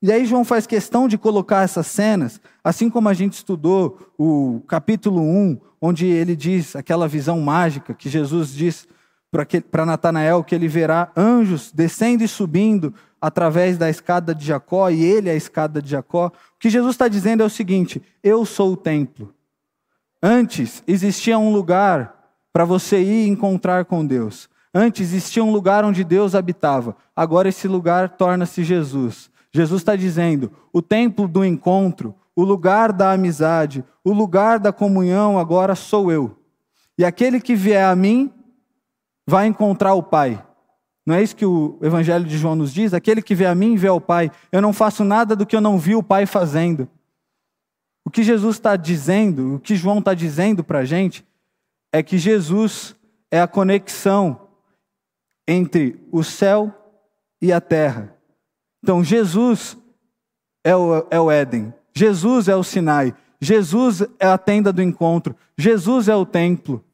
E 0.00 0.10
aí 0.10 0.24
João 0.24 0.42
faz 0.42 0.66
questão 0.66 1.06
de 1.06 1.18
colocar 1.18 1.62
essas 1.62 1.86
cenas, 1.86 2.40
assim 2.64 2.88
como 2.88 3.10
a 3.10 3.12
gente 3.12 3.34
estudou 3.34 4.10
o 4.16 4.62
capítulo 4.66 5.20
1, 5.20 5.60
onde 5.82 6.06
ele 6.06 6.34
diz 6.34 6.74
aquela 6.74 7.06
visão 7.06 7.38
mágica 7.42 7.92
que 7.92 8.08
Jesus 8.08 8.54
diz 8.54 8.88
para 9.70 9.84
Natanael 9.84 10.42
que 10.42 10.54
ele 10.54 10.66
verá 10.66 11.12
anjos 11.14 11.70
descendo 11.70 12.24
e 12.24 12.28
subindo 12.28 12.94
através 13.20 13.76
da 13.76 13.90
escada 13.90 14.34
de 14.34 14.46
Jacó 14.46 14.88
e 14.88 15.04
ele 15.04 15.28
é 15.28 15.32
a 15.32 15.36
escada 15.36 15.82
de 15.82 15.90
Jacó. 15.90 16.28
O 16.28 16.58
que 16.58 16.70
Jesus 16.70 16.94
está 16.94 17.06
dizendo 17.06 17.42
é 17.42 17.46
o 17.46 17.50
seguinte: 17.50 18.02
eu 18.24 18.46
sou 18.46 18.72
o 18.72 18.76
templo. 18.78 19.34
Antes 20.22 20.82
existia 20.86 21.38
um 21.38 21.52
lugar 21.52 22.32
para 22.50 22.64
você 22.64 22.98
ir 23.02 23.28
encontrar 23.28 23.84
com 23.84 24.06
Deus. 24.06 24.48
Antes 24.80 25.08
existia 25.12 25.42
um 25.42 25.50
lugar 25.50 25.84
onde 25.84 26.04
Deus 26.04 26.36
habitava, 26.36 26.96
agora 27.16 27.48
esse 27.48 27.66
lugar 27.66 28.10
torna-se 28.10 28.62
Jesus. 28.62 29.28
Jesus 29.52 29.80
está 29.80 29.96
dizendo: 29.96 30.52
o 30.72 30.80
templo 30.80 31.26
do 31.26 31.44
encontro, 31.44 32.14
o 32.36 32.44
lugar 32.44 32.92
da 32.92 33.10
amizade, 33.10 33.84
o 34.04 34.12
lugar 34.12 34.60
da 34.60 34.72
comunhão, 34.72 35.36
agora 35.36 35.74
sou 35.74 36.12
eu. 36.12 36.38
E 36.96 37.04
aquele 37.04 37.40
que 37.40 37.56
vier 37.56 37.86
a 37.86 37.96
mim 37.96 38.32
vai 39.26 39.48
encontrar 39.48 39.94
o 39.94 40.02
Pai. 40.02 40.40
Não 41.04 41.16
é 41.16 41.24
isso 41.24 41.34
que 41.34 41.44
o 41.44 41.76
Evangelho 41.82 42.24
de 42.24 42.38
João 42.38 42.54
nos 42.54 42.72
diz? 42.72 42.94
Aquele 42.94 43.20
que 43.20 43.34
vê 43.34 43.46
a 43.46 43.56
mim 43.56 43.74
vê 43.74 43.88
ao 43.88 44.00
Pai. 44.00 44.30
Eu 44.52 44.62
não 44.62 44.72
faço 44.72 45.02
nada 45.02 45.34
do 45.34 45.44
que 45.44 45.56
eu 45.56 45.60
não 45.60 45.76
vi 45.76 45.96
o 45.96 46.04
Pai 46.04 46.24
fazendo. 46.24 46.88
O 48.04 48.10
que 48.10 48.22
Jesus 48.22 48.54
está 48.54 48.76
dizendo, 48.76 49.56
o 49.56 49.58
que 49.58 49.74
João 49.74 49.98
está 49.98 50.14
dizendo 50.14 50.62
para 50.62 50.78
a 50.78 50.84
gente, 50.84 51.26
é 51.92 52.00
que 52.00 52.16
Jesus 52.16 52.94
é 53.28 53.40
a 53.40 53.48
conexão 53.48 54.46
entre 55.48 56.06
o 56.12 56.22
céu 56.22 56.72
e 57.40 57.50
a 57.50 57.60
terra. 57.60 58.14
Então, 58.82 59.02
Jesus 59.02 59.78
é 60.62 60.76
o, 60.76 61.06
é 61.10 61.18
o 61.18 61.30
Éden, 61.30 61.72
Jesus 61.94 62.46
é 62.48 62.54
o 62.54 62.62
Sinai, 62.62 63.16
Jesus 63.40 64.02
é 64.20 64.26
a 64.26 64.36
tenda 64.36 64.70
do 64.70 64.82
encontro, 64.82 65.34
Jesus 65.56 66.06
é 66.06 66.14
o 66.14 66.26
templo, 66.26 66.84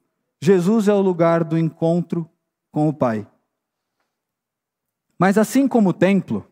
Jesus 0.40 0.86
é 0.86 0.94
o 0.94 1.00
lugar 1.00 1.42
do 1.42 1.58
encontro 1.58 2.30
com 2.70 2.88
o 2.88 2.94
Pai. 2.94 3.26
Mas 5.18 5.36
assim 5.36 5.66
como 5.66 5.90
o 5.90 5.94
templo, 5.94 6.46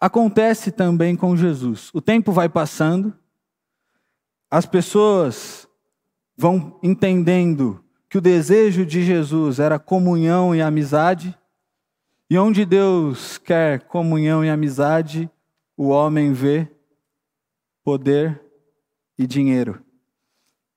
acontece 0.00 0.70
também 0.70 1.16
com 1.16 1.36
Jesus. 1.36 1.90
O 1.92 2.00
tempo 2.00 2.30
vai 2.30 2.48
passando, 2.48 3.12
as 4.50 4.66
pessoas 4.66 5.68
vão 6.36 6.78
entendendo 6.82 7.82
que 8.08 8.16
o 8.16 8.22
desejo 8.22 8.86
de 8.86 9.02
Jesus 9.02 9.58
era 9.58 9.78
comunhão 9.78 10.54
e 10.54 10.62
amizade, 10.62 11.36
e 12.30 12.38
onde 12.38 12.64
Deus 12.64 13.38
quer 13.38 13.82
comunhão 13.82 14.44
e 14.44 14.50
amizade, 14.50 15.30
o 15.76 15.88
homem 15.88 16.32
vê 16.32 16.68
poder 17.84 18.40
e 19.18 19.26
dinheiro. 19.26 19.82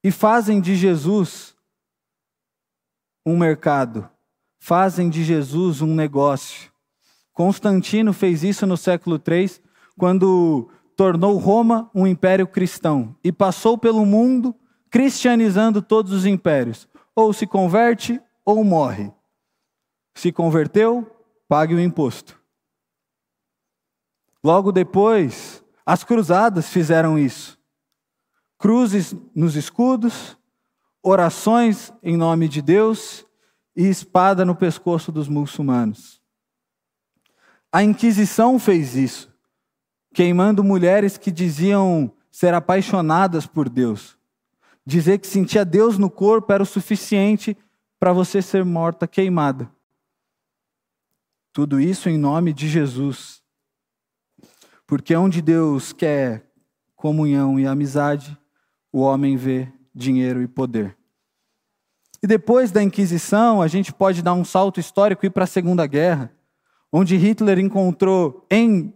E 0.03 0.11
fazem 0.11 0.59
de 0.59 0.75
Jesus 0.75 1.55
um 3.25 3.37
mercado, 3.37 4.09
fazem 4.59 5.09
de 5.09 5.23
Jesus 5.23 5.81
um 5.81 5.93
negócio. 5.93 6.71
Constantino 7.33 8.11
fez 8.11 8.43
isso 8.43 8.65
no 8.65 8.75
século 8.75 9.21
III, 9.25 9.51
quando 9.97 10.69
tornou 10.95 11.37
Roma 11.37 11.89
um 11.93 12.05
império 12.05 12.47
cristão 12.47 13.15
e 13.23 13.31
passou 13.31 13.77
pelo 13.77 14.05
mundo 14.05 14.53
cristianizando 14.89 15.81
todos 15.81 16.11
os 16.11 16.25
impérios 16.25 16.90
ou 17.15 17.33
se 17.33 17.45
converte 17.45 18.21
ou 18.45 18.63
morre. 18.63 19.11
Se 20.15 20.31
converteu, 20.31 21.05
pague 21.47 21.73
o 21.73 21.79
imposto. 21.79 22.39
Logo 24.43 24.71
depois, 24.71 25.63
as 25.85 26.03
cruzadas 26.03 26.69
fizeram 26.69 27.17
isso. 27.17 27.59
Cruzes 28.57 29.15
nos 29.35 29.55
escudos, 29.55 30.37
orações 31.01 31.91
em 32.01 32.17
nome 32.17 32.47
de 32.47 32.61
Deus 32.61 33.25
e 33.75 33.87
espada 33.87 34.45
no 34.45 34.55
pescoço 34.55 35.11
dos 35.11 35.27
muçulmanos. 35.27 36.21
A 37.71 37.83
Inquisição 37.83 38.59
fez 38.59 38.95
isso, 38.95 39.33
queimando 40.13 40.63
mulheres 40.63 41.17
que 41.17 41.31
diziam 41.31 42.11
ser 42.29 42.53
apaixonadas 42.53 43.45
por 43.45 43.69
Deus 43.69 44.20
Dizer 44.91 45.19
que 45.19 45.27
sentia 45.27 45.63
Deus 45.63 45.97
no 45.97 46.09
corpo 46.09 46.51
era 46.51 46.61
o 46.61 46.65
suficiente 46.65 47.57
para 47.97 48.11
você 48.11 48.41
ser 48.41 48.65
morta 48.65 49.07
queimada. 49.07 49.71
Tudo 51.53 51.79
isso 51.79 52.09
em 52.09 52.17
nome 52.17 52.51
de 52.51 52.67
Jesus. 52.67 53.41
Porque 54.85 55.15
onde 55.15 55.41
Deus 55.41 55.93
quer 55.93 56.45
comunhão 56.93 57.57
e 57.57 57.65
amizade, 57.65 58.37
o 58.91 58.99
homem 58.99 59.37
vê 59.37 59.71
dinheiro 59.95 60.41
e 60.41 60.47
poder. 60.47 60.97
E 62.21 62.27
depois 62.27 62.69
da 62.69 62.83
Inquisição, 62.83 63.61
a 63.61 63.69
gente 63.69 63.93
pode 63.93 64.21
dar 64.21 64.33
um 64.33 64.43
salto 64.43 64.77
histórico 64.77 65.25
e 65.25 65.27
ir 65.27 65.29
para 65.29 65.45
a 65.45 65.47
Segunda 65.47 65.87
Guerra, 65.87 66.33
onde 66.91 67.15
Hitler 67.15 67.59
encontrou 67.59 68.45
em 68.51 68.93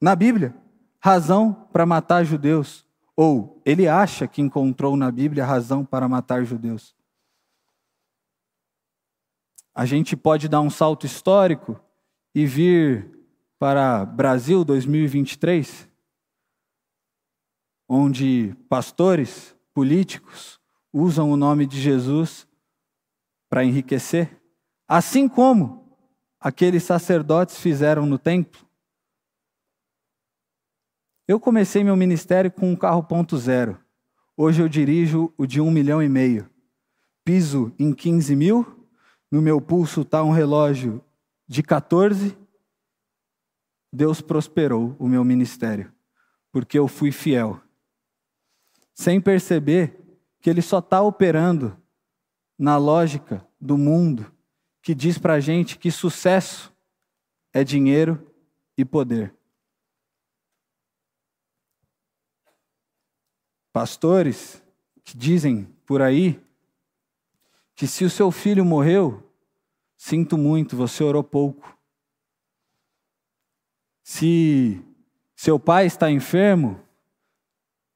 na 0.00 0.16
Bíblia 0.16 0.54
razão 0.98 1.68
para 1.70 1.84
matar 1.84 2.24
judeus, 2.24 2.86
ou 3.22 3.60
ele 3.66 3.86
acha 3.86 4.26
que 4.26 4.40
encontrou 4.40 4.96
na 4.96 5.10
Bíblia 5.10 5.44
razão 5.44 5.84
para 5.84 6.08
matar 6.08 6.42
judeus. 6.42 6.96
A 9.74 9.84
gente 9.84 10.16
pode 10.16 10.48
dar 10.48 10.62
um 10.62 10.70
salto 10.70 11.04
histórico 11.04 11.78
e 12.34 12.46
vir 12.46 13.10
para 13.58 14.06
Brasil 14.06 14.64
2023, 14.64 15.86
onde 17.86 18.56
pastores, 18.70 19.54
políticos 19.74 20.58
usam 20.90 21.30
o 21.30 21.36
nome 21.36 21.66
de 21.66 21.78
Jesus 21.78 22.48
para 23.50 23.62
enriquecer, 23.62 24.40
assim 24.88 25.28
como 25.28 25.94
aqueles 26.40 26.84
sacerdotes 26.84 27.58
fizeram 27.58 28.06
no 28.06 28.18
templo. 28.18 28.66
Eu 31.30 31.38
comecei 31.38 31.84
meu 31.84 31.94
ministério 31.94 32.50
com 32.50 32.72
um 32.72 32.74
carro 32.74 33.04
ponto 33.04 33.38
zero. 33.38 33.78
Hoje 34.36 34.60
eu 34.60 34.68
dirijo 34.68 35.32
o 35.38 35.46
de 35.46 35.60
um 35.60 35.70
milhão 35.70 36.02
e 36.02 36.08
meio. 36.08 36.50
Piso 37.24 37.72
em 37.78 37.92
15 37.92 38.34
mil. 38.34 38.88
No 39.30 39.40
meu 39.40 39.60
pulso 39.60 40.00
está 40.00 40.24
um 40.24 40.32
relógio 40.32 41.00
de 41.46 41.62
14. 41.62 42.36
Deus 43.92 44.20
prosperou 44.20 44.96
o 44.98 45.06
meu 45.06 45.22
ministério, 45.22 45.92
porque 46.50 46.76
eu 46.76 46.88
fui 46.88 47.12
fiel. 47.12 47.60
Sem 48.92 49.20
perceber 49.20 50.00
que 50.40 50.50
Ele 50.50 50.60
só 50.60 50.80
está 50.80 51.00
operando 51.00 51.80
na 52.58 52.76
lógica 52.76 53.46
do 53.60 53.78
mundo 53.78 54.26
que 54.82 54.96
diz 54.96 55.16
para 55.16 55.34
a 55.34 55.40
gente 55.40 55.78
que 55.78 55.92
sucesso 55.92 56.74
é 57.52 57.62
dinheiro 57.62 58.20
e 58.76 58.84
poder. 58.84 59.32
Pastores 63.72 64.62
que 65.04 65.16
dizem 65.16 65.64
por 65.86 66.02
aí 66.02 66.40
que 67.74 67.86
se 67.86 68.04
o 68.04 68.10
seu 68.10 68.30
filho 68.30 68.64
morreu, 68.64 69.26
sinto 69.96 70.36
muito, 70.36 70.76
você 70.76 71.02
orou 71.02 71.24
pouco. 71.24 71.78
Se 74.02 74.84
seu 75.34 75.58
pai 75.58 75.86
está 75.86 76.10
enfermo, 76.10 76.78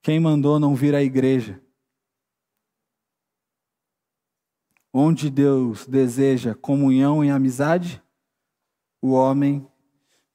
quem 0.01 0.19
mandou 0.19 0.59
não 0.59 0.75
vir 0.75 0.95
à 0.95 1.03
igreja? 1.03 1.61
Onde 4.91 5.29
Deus 5.29 5.87
deseja 5.87 6.55
comunhão 6.55 7.23
e 7.23 7.29
amizade, 7.29 8.03
o 9.03 9.11
homem 9.11 9.69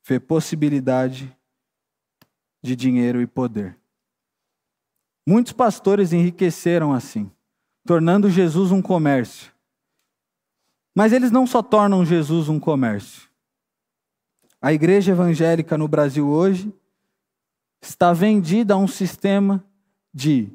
vê 0.05 0.19
possibilidade 0.19 1.35
de 2.61 2.75
dinheiro 2.75 3.19
e 3.19 3.25
poder. 3.25 3.78
Muitos 5.29 5.53
pastores 5.53 6.11
enriqueceram 6.11 6.91
assim, 6.91 7.29
tornando 7.85 8.31
Jesus 8.31 8.71
um 8.71 8.81
comércio. 8.81 9.53
Mas 10.95 11.13
eles 11.13 11.29
não 11.29 11.45
só 11.45 11.61
tornam 11.61 12.03
Jesus 12.03 12.49
um 12.49 12.59
comércio. 12.59 13.29
A 14.59 14.73
igreja 14.73 15.11
evangélica 15.11 15.77
no 15.77 15.87
Brasil 15.87 16.27
hoje 16.27 16.73
está 17.79 18.11
vendida 18.11 18.73
a 18.73 18.77
um 18.77 18.87
sistema 18.87 19.63
de 20.11 20.51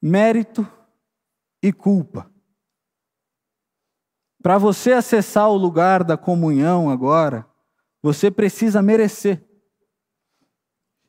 mérito 0.00 0.64
e 1.60 1.72
culpa. 1.72 2.30
Para 4.40 4.56
você 4.56 4.92
acessar 4.92 5.50
o 5.50 5.56
lugar 5.56 6.04
da 6.04 6.16
comunhão 6.16 6.88
agora, 6.88 7.44
você 8.00 8.30
precisa 8.30 8.80
merecer. 8.80 9.44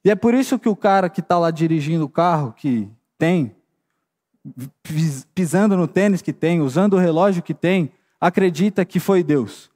E 0.04 0.10
é 0.10 0.16
por 0.16 0.34
isso 0.34 0.58
que 0.58 0.68
o 0.68 0.76
cara 0.76 1.12
que 1.12 1.20
está 1.20 1.38
lá 1.38 1.52
dirigindo 1.52 2.06
o 2.06 2.10
carro, 2.10 2.52
que 2.54 2.92
tem, 3.24 3.56
pisando 5.34 5.78
no 5.78 5.88
tênis 5.88 6.22
que 6.22 6.34
tem, 6.34 6.60
usando 6.60 6.96
o 6.96 7.00
relógio 7.00 7.42
que 7.42 7.54
tem, 7.54 7.90
acredita 8.20 8.84
que 8.84 9.00
foi 9.00 9.24
Deus. 9.24 9.72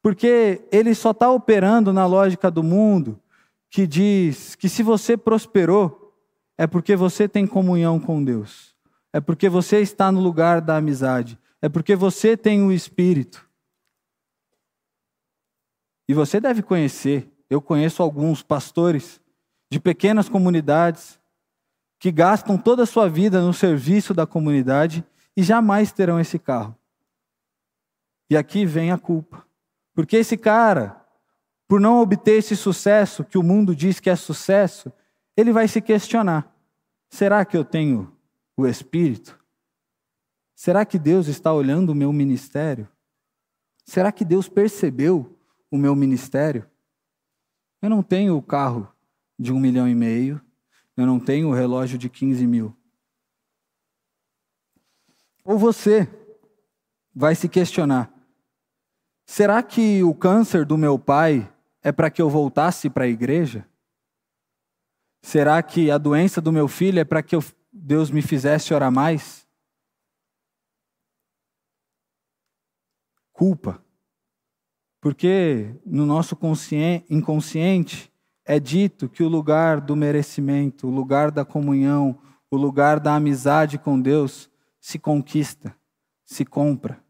Porque 0.00 0.64
ele 0.70 0.94
só 0.94 1.10
está 1.10 1.28
operando 1.28 1.92
na 1.92 2.06
lógica 2.06 2.48
do 2.48 2.62
mundo 2.62 3.20
que 3.68 3.84
diz 3.84 4.54
que 4.54 4.68
se 4.68 4.80
você 4.80 5.16
prosperou, 5.16 6.14
é 6.56 6.68
porque 6.68 6.94
você 6.94 7.28
tem 7.28 7.48
comunhão 7.48 7.98
com 7.98 8.22
Deus, 8.22 8.76
é 9.12 9.20
porque 9.20 9.48
você 9.48 9.80
está 9.80 10.12
no 10.12 10.20
lugar 10.20 10.60
da 10.60 10.76
amizade, 10.76 11.36
é 11.60 11.68
porque 11.68 11.96
você 11.96 12.36
tem 12.36 12.62
o 12.62 12.70
Espírito. 12.70 13.44
E 16.08 16.14
você 16.14 16.40
deve 16.40 16.62
conhecer, 16.62 17.28
eu 17.50 17.60
conheço 17.60 18.04
alguns 18.04 18.40
pastores 18.40 19.20
de 19.68 19.80
pequenas 19.80 20.28
comunidades 20.28 21.19
que 22.00 22.10
gastam 22.10 22.56
toda 22.56 22.84
a 22.84 22.86
sua 22.86 23.10
vida 23.10 23.42
no 23.42 23.52
serviço 23.52 24.14
da 24.14 24.26
comunidade 24.26 25.04
e 25.36 25.42
jamais 25.42 25.92
terão 25.92 26.18
esse 26.18 26.38
carro. 26.38 26.74
E 28.30 28.36
aqui 28.36 28.64
vem 28.64 28.90
a 28.90 28.96
culpa. 28.96 29.46
Porque 29.94 30.16
esse 30.16 30.38
cara, 30.38 31.04
por 31.68 31.78
não 31.78 32.00
obter 32.00 32.38
esse 32.38 32.56
sucesso 32.56 33.22
que 33.22 33.36
o 33.36 33.42
mundo 33.42 33.76
diz 33.76 34.00
que 34.00 34.08
é 34.08 34.16
sucesso, 34.16 34.90
ele 35.36 35.52
vai 35.52 35.68
se 35.68 35.82
questionar: 35.82 36.50
será 37.10 37.44
que 37.44 37.56
eu 37.56 37.64
tenho 37.64 38.10
o 38.56 38.66
Espírito? 38.66 39.38
Será 40.56 40.86
que 40.86 40.98
Deus 40.98 41.28
está 41.28 41.52
olhando 41.52 41.90
o 41.90 41.94
meu 41.94 42.12
ministério? 42.14 42.88
Será 43.84 44.10
que 44.10 44.24
Deus 44.24 44.48
percebeu 44.48 45.38
o 45.70 45.76
meu 45.76 45.94
ministério? 45.94 46.66
Eu 47.82 47.90
não 47.90 48.02
tenho 48.02 48.36
o 48.36 48.42
carro 48.42 48.90
de 49.38 49.52
um 49.52 49.60
milhão 49.60 49.88
e 49.88 49.94
meio, 49.94 50.40
eu 51.00 51.06
não 51.06 51.18
tenho 51.18 51.48
o 51.48 51.54
relógio 51.54 51.98
de 51.98 52.08
15 52.08 52.46
mil. 52.46 52.76
Ou 55.44 55.58
você 55.58 56.08
vai 57.14 57.34
se 57.34 57.48
questionar: 57.48 58.12
será 59.26 59.62
que 59.62 60.02
o 60.02 60.14
câncer 60.14 60.64
do 60.64 60.76
meu 60.76 60.98
pai 60.98 61.52
é 61.82 61.90
para 61.90 62.10
que 62.10 62.20
eu 62.20 62.28
voltasse 62.28 62.90
para 62.90 63.04
a 63.04 63.08
igreja? 63.08 63.66
Será 65.22 65.62
que 65.62 65.90
a 65.90 65.98
doença 65.98 66.40
do 66.40 66.52
meu 66.52 66.66
filho 66.66 66.98
é 66.98 67.04
para 67.04 67.22
que 67.22 67.36
eu, 67.36 67.44
Deus 67.72 68.10
me 68.10 68.22
fizesse 68.22 68.72
orar 68.72 68.90
mais? 68.90 69.46
Culpa. 73.32 73.84
Porque 75.00 75.74
no 75.84 76.04
nosso 76.04 76.38
inconsciente 77.08 78.12
é 78.44 78.58
dito 78.58 79.08
que 79.08 79.22
o 79.22 79.28
lugar 79.28 79.80
do 79.80 79.94
merecimento, 79.94 80.86
o 80.86 80.90
lugar 80.90 81.30
da 81.30 81.44
comunhão, 81.44 82.18
o 82.50 82.56
lugar 82.56 82.98
da 82.98 83.14
amizade 83.14 83.78
com 83.78 84.00
Deus 84.00 84.50
se 84.80 84.98
conquista, 84.98 85.76
se 86.24 86.44
compra. 86.44 87.02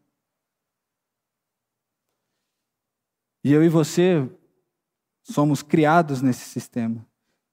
E 3.43 3.51
eu 3.51 3.63
e 3.63 3.69
você 3.69 4.29
somos 5.23 5.63
criados 5.63 6.21
nesse 6.21 6.47
sistema, 6.49 7.07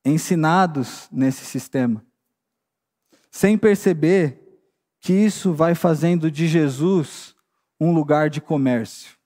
ensinados 0.05 1.09
nesse 1.11 1.45
sistema, 1.45 2.05
sem 3.31 3.57
perceber 3.57 4.45
que 5.01 5.12
isso 5.12 5.55
vai 5.55 5.75
fazendo 5.75 6.31
de 6.31 6.47
Jesus 6.47 7.35
um 7.81 7.95
lugar 7.95 8.29
de 8.29 8.41
comércio 8.41 9.17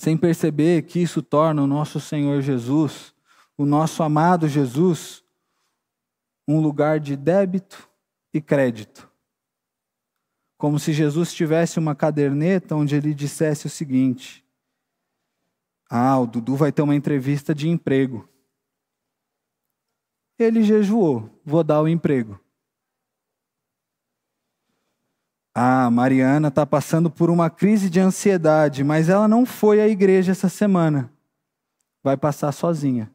sem 0.00 0.16
perceber 0.16 0.84
que 0.84 0.98
isso 0.98 1.20
torna 1.20 1.62
o 1.62 1.66
nosso 1.66 2.00
Senhor 2.00 2.40
Jesus, 2.40 3.14
o 3.54 3.66
nosso 3.66 4.02
amado 4.02 4.48
Jesus, 4.48 5.22
um 6.48 6.58
lugar 6.58 6.98
de 6.98 7.14
débito 7.14 7.86
e 8.32 8.40
crédito. 8.40 9.06
Como 10.56 10.78
se 10.78 10.94
Jesus 10.94 11.34
tivesse 11.34 11.78
uma 11.78 11.94
caderneta 11.94 12.74
onde 12.74 12.96
ele 12.96 13.12
dissesse 13.12 13.66
o 13.66 13.70
seguinte: 13.70 14.42
Ah, 15.90 16.18
o 16.18 16.26
Dudu 16.26 16.56
vai 16.56 16.72
ter 16.72 16.80
uma 16.80 16.96
entrevista 16.96 17.54
de 17.54 17.68
emprego. 17.68 18.26
Ele 20.38 20.62
jejuou, 20.62 21.28
vou 21.44 21.62
dar 21.62 21.82
o 21.82 21.88
emprego. 21.88 22.40
Ah, 25.62 25.90
Mariana 25.90 26.48
está 26.48 26.64
passando 26.64 27.10
por 27.10 27.28
uma 27.28 27.50
crise 27.50 27.90
de 27.90 28.00
ansiedade, 28.00 28.82
mas 28.82 29.10
ela 29.10 29.28
não 29.28 29.44
foi 29.44 29.78
à 29.78 29.86
igreja 29.86 30.32
essa 30.32 30.48
semana. 30.48 31.12
Vai 32.02 32.16
passar 32.16 32.50
sozinha. 32.50 33.10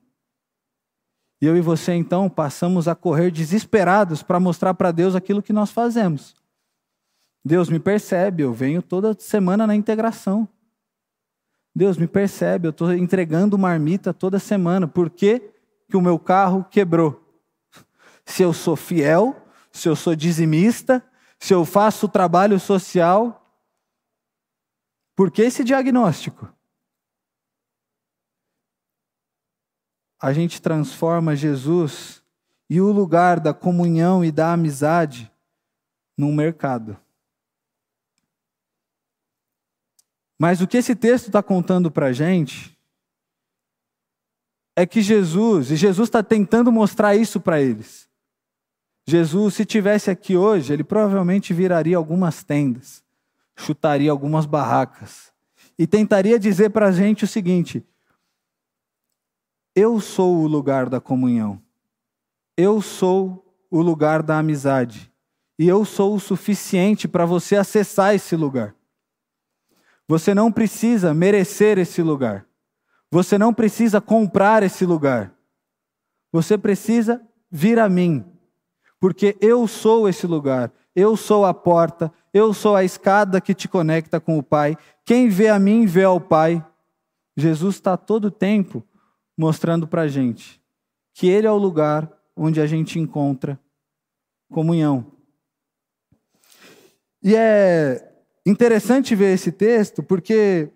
E 1.42 1.48
eu 1.48 1.58
e 1.58 1.62
você 1.62 1.94
então 1.94 2.30
passamos 2.30 2.88
a 2.88 2.94
correr 2.94 3.32
desesperados 3.32 4.22
para 4.22 4.40
mostrar 4.40 4.76
para 4.76 4.92
Deus 4.92 5.16
aquilo 5.16 5.42
que 5.42 5.52
nós 5.52 5.72
fazemos. 5.72 6.36
Deus 7.44 7.68
me 7.68 7.80
percebe, 7.80 8.44
eu 8.44 8.54
venho 8.54 8.80
toda 8.80 9.18
semana 9.20 9.66
na 9.66 9.74
integração. 9.74 10.48
Deus 11.76 11.98
me 11.98 12.06
percebe, 12.06 12.68
eu 12.68 12.70
estou 12.70 12.94
entregando 12.94 13.58
marmita 13.58 14.14
toda 14.14 14.38
semana. 14.38 14.88
Por 14.88 15.10
que, 15.10 15.42
que 15.90 15.98
o 15.98 16.02
meu 16.02 16.20
carro 16.20 16.64
quebrou? 16.70 17.28
Se 18.24 18.44
eu 18.44 18.54
sou 18.54 18.76
fiel, 18.76 19.36
se 19.72 19.90
eu 19.90 19.96
sou 19.96 20.16
dizimista, 20.16 21.04
se 21.40 21.54
eu 21.54 21.66
faço 21.66 22.08
trabalho 22.08 22.60
social, 22.60 23.42
por 25.16 25.32
que 25.32 25.42
esse 25.42 25.64
diagnóstico? 25.64 26.52
A 30.20 30.34
gente 30.34 30.62
transforma 30.62 31.36
Jesus 31.36 32.24
e 32.70 32.82
o 32.82 32.92
lugar 32.92 33.40
da 33.40 33.54
comunhão 33.54 34.26
e 34.26 34.32
da 34.32 34.54
amizade 34.54 35.32
num 36.18 36.34
mercado. 36.34 37.00
Mas 40.38 40.62
o 40.62 40.68
que 40.68 40.78
esse 40.78 40.96
texto 40.96 41.28
está 41.28 41.42
contando 41.42 41.90
para 41.90 42.08
a 42.08 42.14
gente 42.14 42.78
é 44.76 44.86
que 44.86 45.02
Jesus, 45.02 45.72
e 45.72 45.76
Jesus 45.78 46.10
está 46.10 46.22
tentando 46.22 46.72
mostrar 46.72 47.16
isso 47.16 47.40
para 47.40 47.62
eles. 47.62 48.10
Jesus, 49.08 49.54
se 49.54 49.66
tivesse 49.66 50.10
aqui 50.10 50.36
hoje, 50.36 50.74
ele 50.74 50.84
provavelmente 50.84 51.54
viraria 51.54 51.96
algumas 51.96 52.44
tendas, 52.44 53.04
chutaria 53.56 54.10
algumas 54.10 54.46
barracas 54.46 55.32
e 55.78 55.86
tentaria 55.86 56.40
dizer 56.40 56.72
para 56.72 56.88
a 56.88 56.92
gente 56.92 57.24
o 57.24 57.28
seguinte: 57.28 57.86
eu 59.76 60.00
sou 60.00 60.38
o 60.38 60.48
lugar 60.48 60.90
da 60.90 61.00
comunhão, 61.00 61.62
eu 62.58 62.82
sou 62.82 63.46
o 63.70 63.82
lugar 63.82 64.24
da 64.24 64.40
amizade, 64.40 65.12
e 65.60 65.68
eu 65.68 65.86
sou 65.86 66.16
o 66.16 66.20
suficiente 66.20 67.08
para 67.08 67.26
você 67.26 67.56
acessar 67.56 68.16
esse 68.16 68.36
lugar. 68.36 68.76
Você 70.08 70.34
não 70.34 70.52
precisa 70.52 71.14
merecer 71.14 71.78
esse 71.78 72.02
lugar. 72.02 72.46
Você 73.12 73.38
não 73.38 73.54
precisa 73.54 74.02
comprar 74.02 74.62
esse 74.62 74.86
lugar. 74.86 75.34
Você 76.32 76.58
precisa 76.58 77.22
vir 77.50 77.80
a 77.80 77.88
mim, 77.88 78.26
porque 79.06 79.38
eu 79.40 79.68
sou 79.68 80.10
esse 80.10 80.26
lugar. 80.26 80.74
Eu 80.96 81.16
sou 81.16 81.46
a 81.46 81.54
porta, 81.54 82.12
eu 82.34 82.56
sou 82.56 82.76
a 82.76 82.84
escada 82.84 83.40
que 83.40 83.54
te 83.54 83.68
conecta 83.68 84.20
com 84.20 84.40
o 84.40 84.42
Pai. 84.42 84.76
Quem 85.06 85.30
vê 85.30 85.48
a 85.48 85.60
mim, 85.60 85.86
vê 85.86 86.06
ao 86.06 86.20
Pai. 86.20 86.66
Jesus 87.38 87.76
está 87.76 87.96
todo 87.96 88.32
tempo 88.32 88.84
mostrando 89.38 89.88
para 89.88 90.02
a 90.02 90.08
gente 90.08 90.60
que 91.14 91.28
Ele 91.28 91.46
é 91.46 91.52
o 91.52 91.56
lugar 91.56 92.12
onde 92.36 92.60
a 92.60 92.66
gente 92.66 92.98
encontra 92.98 93.60
comunhão. 94.50 95.06
E 97.22 97.36
é 97.36 98.12
Interessante 98.44 99.14
ver 99.14 99.36
esse 99.36 99.52
texto, 99.52 100.02
porque 100.02 100.68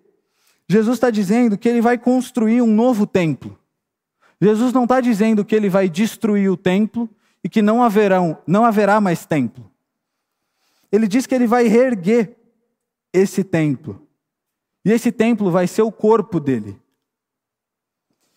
Jesus 0.68 0.98
está 0.98 1.10
dizendo 1.10 1.58
que 1.58 1.68
ele 1.68 1.80
vai 1.80 1.98
construir 1.98 2.62
um 2.62 2.72
novo 2.72 3.08
templo. 3.08 3.58
Jesus 4.40 4.72
não 4.72 4.84
está 4.84 5.00
dizendo 5.00 5.44
que 5.44 5.56
ele 5.56 5.68
vai 5.68 5.88
destruir 5.88 6.48
o 6.48 6.56
templo 6.56 7.10
e 7.42 7.48
que 7.48 7.62
não, 7.62 7.82
haverão, 7.82 8.38
não 8.46 8.64
haverá 8.64 9.00
mais 9.00 9.24
templo. 9.24 9.70
Ele 10.92 11.06
diz 11.06 11.26
que 11.26 11.34
ele 11.34 11.46
vai 11.46 11.64
reerguer 11.64 12.36
esse 13.12 13.44
templo. 13.44 14.06
E 14.84 14.90
esse 14.90 15.12
templo 15.12 15.50
vai 15.50 15.66
ser 15.66 15.82
o 15.82 15.92
corpo 15.92 16.40
dele. 16.40 16.80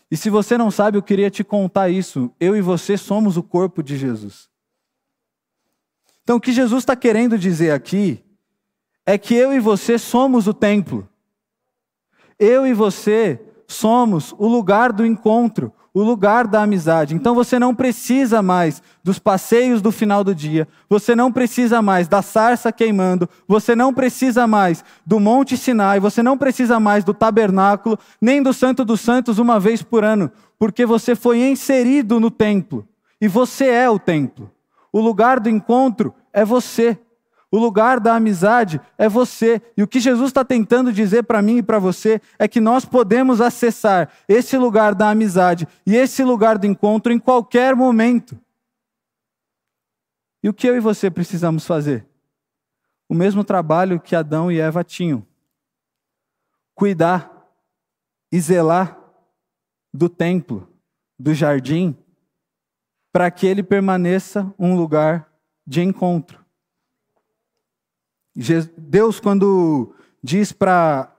E 0.10 0.18
se 0.18 0.30
você 0.30 0.58
não 0.58 0.70
sabe, 0.70 0.98
eu 0.98 1.04
queria 1.04 1.32
te 1.32 1.44
contar 1.44 1.90
isso. 1.90 2.32
Eu 2.40 2.56
e 2.56 2.62
você 2.62 2.98
somos 2.98 3.38
o 3.38 3.44
corpo 3.44 3.82
de 3.82 3.98
Jesus. 3.98 4.50
Então, 6.22 6.38
o 6.38 6.42
que 6.42 6.52
Jesus 6.52 6.84
está 6.84 6.96
querendo 6.96 7.38
dizer 7.38 7.72
aqui 7.72 8.24
é 9.06 9.18
que 9.18 9.34
eu 9.34 9.52
e 9.52 9.60
você 9.60 9.98
somos 9.98 10.48
o 10.48 10.54
templo. 10.54 11.10
Eu 12.40 12.66
e 12.66 12.74
você 12.74 13.42
somos 13.68 14.34
o 14.38 14.48
lugar 14.48 14.94
do 14.94 15.06
encontro, 15.06 15.74
o 15.94 16.02
lugar 16.02 16.48
da 16.48 16.64
amizade. 16.64 17.14
Então 17.14 17.36
você 17.36 17.60
não 17.60 17.76
precisa 17.76 18.42
mais 18.42 18.82
dos 19.04 19.20
passeios 19.20 19.82
do 19.82 19.92
final 19.92 20.24
do 20.24 20.34
dia, 20.34 20.68
você 20.90 21.16
não 21.16 21.32
precisa 21.32 21.82
mais 21.82 22.08
da 22.08 22.22
sarça 22.22 22.72
queimando, 22.72 23.30
você 23.48 23.76
não 23.76 23.94
precisa 23.94 24.48
mais 24.48 24.84
do 25.06 25.20
Monte 25.20 25.56
Sinai, 25.56 26.00
você 26.00 26.24
não 26.24 26.38
precisa 26.38 26.80
mais 26.80 27.04
do 27.04 27.14
tabernáculo, 27.14 28.00
nem 28.20 28.42
do 28.42 28.54
Santo 28.54 28.84
dos 28.84 29.02
Santos 29.02 29.38
uma 29.38 29.60
vez 29.60 29.84
por 29.84 30.04
ano, 30.04 30.32
porque 30.58 30.86
você 30.86 31.16
foi 31.16 31.42
inserido 31.48 32.20
no 32.20 32.32
templo 32.32 32.88
e 33.22 33.28
você 33.28 33.68
é 33.68 33.90
o 33.90 34.00
templo. 34.00 34.52
O 34.92 35.00
lugar 35.00 35.40
do 35.40 35.50
encontro 35.50 36.14
é 36.32 36.44
você. 36.44 36.98
O 37.54 37.60
lugar 37.60 38.00
da 38.00 38.16
amizade 38.16 38.82
é 38.98 39.08
você. 39.08 39.62
E 39.78 39.84
o 39.84 39.88
que 39.88 40.00
Jesus 40.00 40.30
está 40.32 40.44
tentando 40.44 40.92
dizer 40.92 41.22
para 41.22 41.40
mim 41.40 41.58
e 41.58 41.64
para 41.64 41.78
você 41.78 42.20
é 42.40 42.48
que 42.48 42.60
nós 42.60 42.84
podemos 42.84 43.40
acessar 43.40 44.12
esse 44.28 44.58
lugar 44.58 44.96
da 44.96 45.12
amizade 45.12 45.68
e 45.86 45.96
esse 45.96 46.24
lugar 46.24 46.58
do 46.58 46.66
encontro 46.66 47.14
em 47.14 47.20
qualquer 47.20 47.76
momento. 47.76 48.36
E 50.42 50.50
o 50.50 50.54
que 50.54 50.68
eu 50.68 50.76
e 50.76 50.80
você 50.80 51.12
precisamos 51.12 51.68
fazer? 51.68 52.08
O 53.08 53.14
mesmo 53.14 53.44
trabalho 53.44 54.00
que 54.00 54.16
Adão 54.16 54.52
e 54.52 54.60
Eva 54.60 54.84
tinham: 54.84 55.24
cuidar 56.74 57.32
e 58.32 58.40
zelar 58.40 59.00
do 59.94 60.10
templo, 60.10 60.68
do 61.20 61.36
jardim, 61.36 61.96
para 63.12 63.30
que 63.30 63.46
ele 63.46 63.62
permaneça 63.62 64.52
um 64.58 64.76
lugar 64.76 65.32
de 65.68 65.84
encontro. 65.84 66.43
Deus, 68.36 69.20
quando 69.20 69.96
diz 70.22 70.52
para 70.52 71.12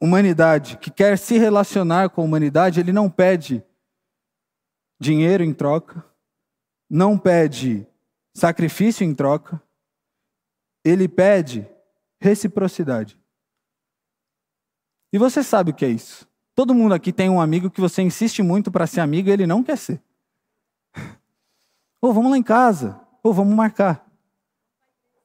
a 0.00 0.04
humanidade 0.04 0.76
que 0.78 0.90
quer 0.90 1.16
se 1.16 1.38
relacionar 1.38 2.10
com 2.10 2.20
a 2.20 2.24
humanidade, 2.24 2.80
ele 2.80 2.92
não 2.92 3.08
pede 3.08 3.64
dinheiro 5.00 5.42
em 5.42 5.54
troca, 5.54 6.04
não 6.88 7.18
pede 7.18 7.86
sacrifício 8.34 9.04
em 9.04 9.14
troca, 9.14 9.60
ele 10.84 11.08
pede 11.08 11.66
reciprocidade. 12.20 13.18
E 15.12 15.18
você 15.18 15.42
sabe 15.42 15.70
o 15.70 15.74
que 15.74 15.84
é 15.84 15.88
isso? 15.88 16.28
Todo 16.54 16.74
mundo 16.74 16.94
aqui 16.94 17.12
tem 17.12 17.30
um 17.30 17.40
amigo 17.40 17.70
que 17.70 17.80
você 17.80 18.02
insiste 18.02 18.42
muito 18.42 18.70
para 18.70 18.86
ser 18.86 19.00
amigo 19.00 19.28
e 19.28 19.32
ele 19.32 19.46
não 19.46 19.62
quer 19.62 19.76
ser. 19.76 20.02
Ou 22.00 22.10
oh, 22.10 22.12
vamos 22.12 22.30
lá 22.30 22.36
em 22.36 22.42
casa, 22.42 23.00
ou 23.22 23.30
oh, 23.30 23.34
vamos 23.34 23.54
marcar. 23.54 24.11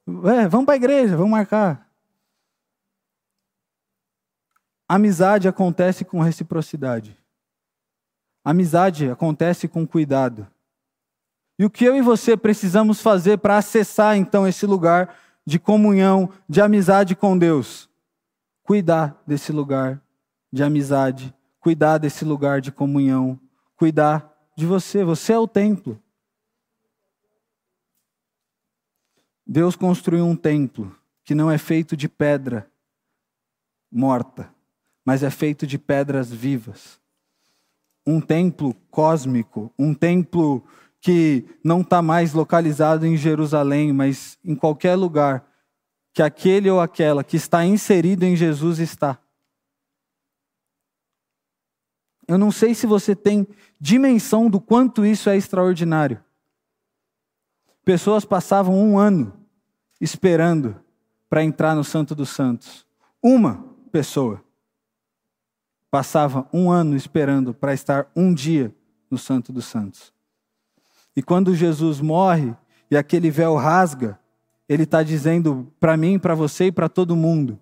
É, 0.08 0.48
vamos 0.48 0.64
para 0.64 0.74
a 0.74 0.76
igreja, 0.76 1.16
vamos 1.16 1.32
marcar. 1.32 1.86
Amizade 4.88 5.46
acontece 5.46 6.02
com 6.02 6.20
reciprocidade. 6.20 7.16
Amizade 8.42 9.10
acontece 9.10 9.68
com 9.68 9.86
cuidado. 9.86 10.46
E 11.58 11.64
o 11.64 11.70
que 11.70 11.84
eu 11.84 11.94
e 11.94 12.00
você 12.00 12.36
precisamos 12.36 13.02
fazer 13.02 13.38
para 13.38 13.58
acessar 13.58 14.16
então 14.16 14.48
esse 14.48 14.64
lugar 14.64 15.14
de 15.44 15.58
comunhão, 15.58 16.30
de 16.48 16.62
amizade 16.62 17.14
com 17.14 17.36
Deus? 17.36 17.90
Cuidar 18.62 19.20
desse 19.26 19.52
lugar 19.52 20.00
de 20.50 20.62
amizade, 20.62 21.34
cuidar 21.60 21.98
desse 21.98 22.24
lugar 22.24 22.62
de 22.62 22.72
comunhão, 22.72 23.38
cuidar 23.76 24.32
de 24.56 24.64
você. 24.64 25.04
Você 25.04 25.34
é 25.34 25.38
o 25.38 25.46
templo. 25.46 26.00
Deus 29.50 29.74
construiu 29.74 30.26
um 30.26 30.36
templo 30.36 30.94
que 31.24 31.34
não 31.34 31.50
é 31.50 31.56
feito 31.56 31.96
de 31.96 32.06
pedra 32.06 32.70
morta, 33.90 34.52
mas 35.02 35.22
é 35.22 35.30
feito 35.30 35.66
de 35.66 35.78
pedras 35.78 36.30
vivas. 36.30 37.00
Um 38.06 38.20
templo 38.20 38.74
cósmico, 38.90 39.72
um 39.78 39.94
templo 39.94 40.62
que 41.00 41.46
não 41.64 41.80
está 41.80 42.02
mais 42.02 42.34
localizado 42.34 43.06
em 43.06 43.16
Jerusalém, 43.16 43.90
mas 43.90 44.38
em 44.44 44.54
qualquer 44.54 44.96
lugar 44.96 45.46
que 46.12 46.22
aquele 46.22 46.68
ou 46.68 46.78
aquela 46.78 47.24
que 47.24 47.36
está 47.38 47.64
inserido 47.64 48.24
em 48.24 48.36
Jesus 48.36 48.78
está. 48.78 49.18
Eu 52.26 52.36
não 52.36 52.50
sei 52.50 52.74
se 52.74 52.86
você 52.86 53.16
tem 53.16 53.46
dimensão 53.80 54.50
do 54.50 54.60
quanto 54.60 55.06
isso 55.06 55.30
é 55.30 55.38
extraordinário. 55.38 56.22
Pessoas 57.82 58.26
passavam 58.26 58.78
um 58.78 58.98
ano 58.98 59.37
esperando 60.00 60.76
para 61.28 61.44
entrar 61.44 61.74
no 61.74 61.84
Santo 61.84 62.14
dos 62.14 62.30
Santos. 62.30 62.86
Uma 63.22 63.64
pessoa 63.90 64.42
passava 65.90 66.48
um 66.52 66.70
ano 66.70 66.96
esperando 66.96 67.54
para 67.54 67.72
estar 67.72 68.10
um 68.14 68.32
dia 68.32 68.74
no 69.10 69.18
Santo 69.18 69.52
dos 69.52 69.64
Santos. 69.64 70.12
E 71.16 71.22
quando 71.22 71.54
Jesus 71.54 72.00
morre 72.00 72.54
e 72.90 72.96
aquele 72.96 73.30
véu 73.30 73.56
rasga, 73.56 74.18
ele 74.68 74.84
está 74.84 75.02
dizendo 75.02 75.72
para 75.80 75.96
mim, 75.96 76.18
para 76.18 76.34
você 76.34 76.66
e 76.66 76.72
para 76.72 76.88
todo 76.88 77.16
mundo: 77.16 77.58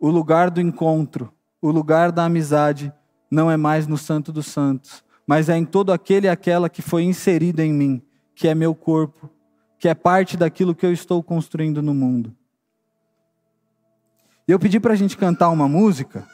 o 0.00 0.10
lugar 0.10 0.50
do 0.50 0.60
encontro, 0.60 1.32
o 1.62 1.70
lugar 1.70 2.12
da 2.12 2.24
amizade, 2.24 2.92
não 3.30 3.50
é 3.50 3.56
mais 3.56 3.86
no 3.86 3.96
Santo 3.96 4.32
dos 4.32 4.46
Santos. 4.46 5.02
mas 5.26 5.48
é 5.48 5.56
em 5.56 5.64
todo 5.64 5.92
aquele 5.92 6.26
e 6.26 6.30
aquela 6.30 6.68
que 6.68 6.82
foi 6.82 7.02
inserido 7.02 7.60
em 7.60 7.72
mim, 7.72 8.02
que 8.34 8.46
é 8.46 8.54
meu 8.54 8.74
corpo, 8.74 9.30
que 9.78 9.88
é 9.88 9.94
parte 9.94 10.36
daquilo 10.36 10.74
que 10.74 10.84
eu 10.86 10.92
estou 10.92 11.22
construindo 11.22 11.82
no 11.82 11.94
mundo. 11.94 12.34
E 14.46 14.52
eu 14.52 14.58
pedi 14.58 14.78
para 14.78 14.92
a 14.92 14.96
gente 14.96 15.16
cantar 15.16 15.48
uma 15.50 15.68
música, 15.68 16.26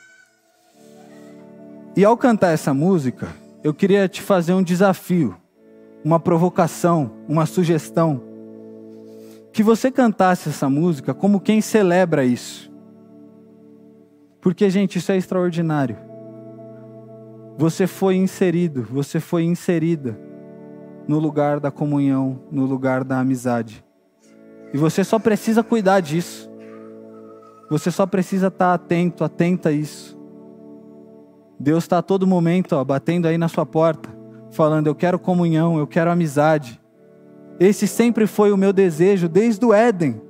e 1.96 2.04
ao 2.04 2.16
cantar 2.16 2.52
essa 2.52 2.72
música, 2.72 3.28
eu 3.64 3.74
queria 3.74 4.08
te 4.08 4.22
fazer 4.22 4.54
um 4.54 4.62
desafio, 4.62 5.36
uma 6.04 6.20
provocação, 6.20 7.12
uma 7.28 7.46
sugestão. 7.46 8.22
Que 9.52 9.62
você 9.62 9.90
cantasse 9.90 10.48
essa 10.48 10.70
música 10.70 11.12
como 11.12 11.40
quem 11.40 11.60
celebra 11.60 12.24
isso. 12.24 12.70
Porque, 14.40 14.70
gente, 14.70 14.98
isso 14.98 15.10
é 15.10 15.16
extraordinário. 15.16 15.98
Você 17.58 17.86
foi 17.86 18.16
inserido, 18.16 18.84
você 18.84 19.18
foi 19.18 19.42
inserida 19.42 20.18
no 21.10 21.18
lugar 21.18 21.58
da 21.58 21.72
comunhão, 21.72 22.38
no 22.52 22.64
lugar 22.66 23.02
da 23.02 23.18
amizade. 23.18 23.84
E 24.72 24.78
você 24.78 25.02
só 25.02 25.18
precisa 25.18 25.60
cuidar 25.60 25.98
disso. 25.98 26.48
Você 27.68 27.90
só 27.90 28.06
precisa 28.06 28.46
estar 28.46 28.72
atento, 28.72 29.24
atenta 29.24 29.70
a 29.70 29.72
isso. 29.72 30.16
Deus 31.58 31.82
está 31.82 31.98
a 31.98 32.02
todo 32.02 32.28
momento 32.28 32.76
ó, 32.76 32.84
batendo 32.84 33.26
aí 33.26 33.36
na 33.36 33.48
sua 33.48 33.66
porta, 33.66 34.08
falando: 34.52 34.86
Eu 34.86 34.94
quero 34.94 35.18
comunhão, 35.18 35.80
eu 35.80 35.86
quero 35.86 36.12
amizade. 36.12 36.80
Esse 37.58 37.88
sempre 37.88 38.28
foi 38.28 38.52
o 38.52 38.56
meu 38.56 38.72
desejo 38.72 39.28
desde 39.28 39.66
o 39.66 39.74
Éden. 39.74 40.22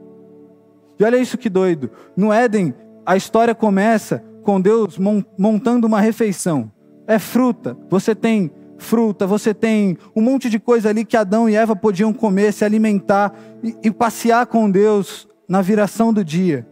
E 0.99 1.05
olha 1.05 1.19
isso 1.19 1.37
que 1.37 1.51
doido. 1.51 1.91
No 2.17 2.33
Éden, 2.33 2.75
a 3.05 3.19
história 3.19 3.55
começa 3.55 4.25
com 4.43 4.59
Deus 4.59 4.99
montando 5.37 5.87
uma 5.87 6.01
refeição 6.01 6.73
é 7.11 7.19
fruta. 7.19 7.77
Você 7.89 8.15
tem 8.15 8.53
fruta, 8.81 9.27
você 9.27 9.55
tem 9.55 9.97
um 10.15 10.21
monte 10.21 10.51
de 10.51 10.59
coisa 10.59 10.89
ali 10.89 11.05
que 11.05 11.17
Adão 11.17 11.49
e 11.49 11.55
Eva 11.55 11.77
podiam 11.77 12.13
comer, 12.13 12.53
se 12.53 12.65
alimentar 12.65 13.33
e, 13.63 13.77
e 13.85 13.91
passear 13.91 14.47
com 14.47 14.71
Deus 14.71 15.29
na 15.49 15.63
viração 15.63 16.13
do 16.13 16.25
dia. 16.25 16.67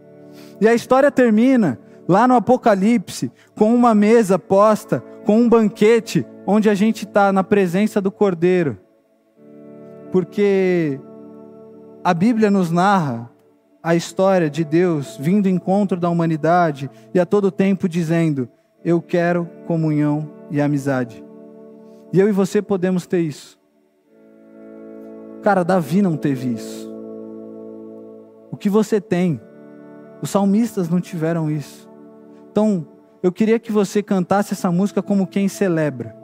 E 0.61 0.67
a 0.67 0.75
história 0.75 1.11
termina 1.11 1.79
lá 2.09 2.27
no 2.27 2.35
Apocalipse 2.35 3.31
com 3.55 3.75
uma 3.75 3.95
mesa 3.95 4.39
posta, 4.39 5.03
com 5.25 5.41
um 5.41 5.49
banquete 5.49 6.27
onde 6.47 6.71
a 6.71 6.75
gente 6.75 7.05
está 7.05 7.33
na 7.33 7.45
presença 7.45 8.01
do 8.01 8.11
Cordeiro. 8.11 8.79
Porque 10.11 10.99
a 12.03 12.15
Bíblia 12.15 12.51
nos 12.51 12.71
narra 12.71 13.31
a 13.83 13.95
história 13.95 14.49
de 14.49 14.65
Deus 14.65 15.17
vindo 15.21 15.47
em 15.47 15.55
encontro 15.55 15.99
da 15.99 16.09
humanidade 16.09 16.91
e 17.13 17.21
a 17.21 17.27
todo 17.27 17.51
tempo 17.51 17.89
dizendo: 17.89 18.49
eu 18.85 19.03
quero 19.03 19.49
comunhão 19.67 20.31
e 20.51 20.61
amizade. 20.61 21.28
E 22.13 22.19
eu 22.19 22.29
e 22.29 22.33
você 22.33 22.63
podemos 22.63 23.07
ter 23.07 23.21
isso. 23.21 23.59
Cara, 25.43 25.63
Davi 25.63 26.03
não 26.03 26.17
teve 26.17 26.53
isso. 26.53 26.89
O 28.51 28.57
que 28.57 28.69
você 28.69 29.01
tem, 29.01 29.41
os 30.23 30.31
salmistas 30.31 30.89
não 30.89 31.01
tiveram 31.01 31.51
isso. 31.51 31.89
Então, 32.51 32.87
eu 33.23 33.31
queria 33.31 33.59
que 33.59 33.71
você 33.71 34.03
cantasse 34.03 34.55
essa 34.55 34.71
música 34.71 35.03
como 35.03 35.27
quem 35.27 35.49
celebra. 35.49 36.17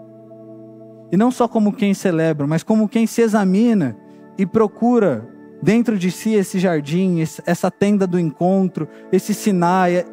E 1.12 1.16
não 1.16 1.30
só 1.30 1.46
como 1.46 1.72
quem 1.72 1.92
celebra, 1.92 2.46
mas 2.46 2.62
como 2.62 2.88
quem 2.88 3.06
se 3.06 3.20
examina 3.20 3.96
e 4.38 4.46
procura 4.46 5.28
dentro 5.62 5.98
de 5.98 6.10
si 6.10 6.34
esse 6.34 6.58
jardim, 6.58 7.20
essa 7.46 7.70
tenda 7.70 8.06
do 8.06 8.18
encontro, 8.18 8.88
esse 9.12 9.34
Sinai. 9.34 10.04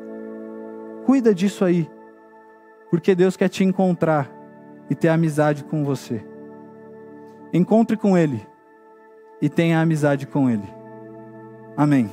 Cuida 1.05 1.33
disso 1.33 1.65
aí. 1.65 1.89
Porque 2.89 3.15
Deus 3.15 3.37
quer 3.37 3.47
te 3.47 3.63
encontrar 3.63 4.40
e 4.91 4.95
ter 4.95 5.07
amizade 5.07 5.63
com 5.63 5.85
você. 5.85 6.21
Encontre 7.53 7.95
com 7.95 8.17
Ele 8.17 8.45
e 9.41 9.47
tenha 9.47 9.79
amizade 9.79 10.27
com 10.27 10.49
Ele. 10.49 10.67
Amém. 11.77 12.09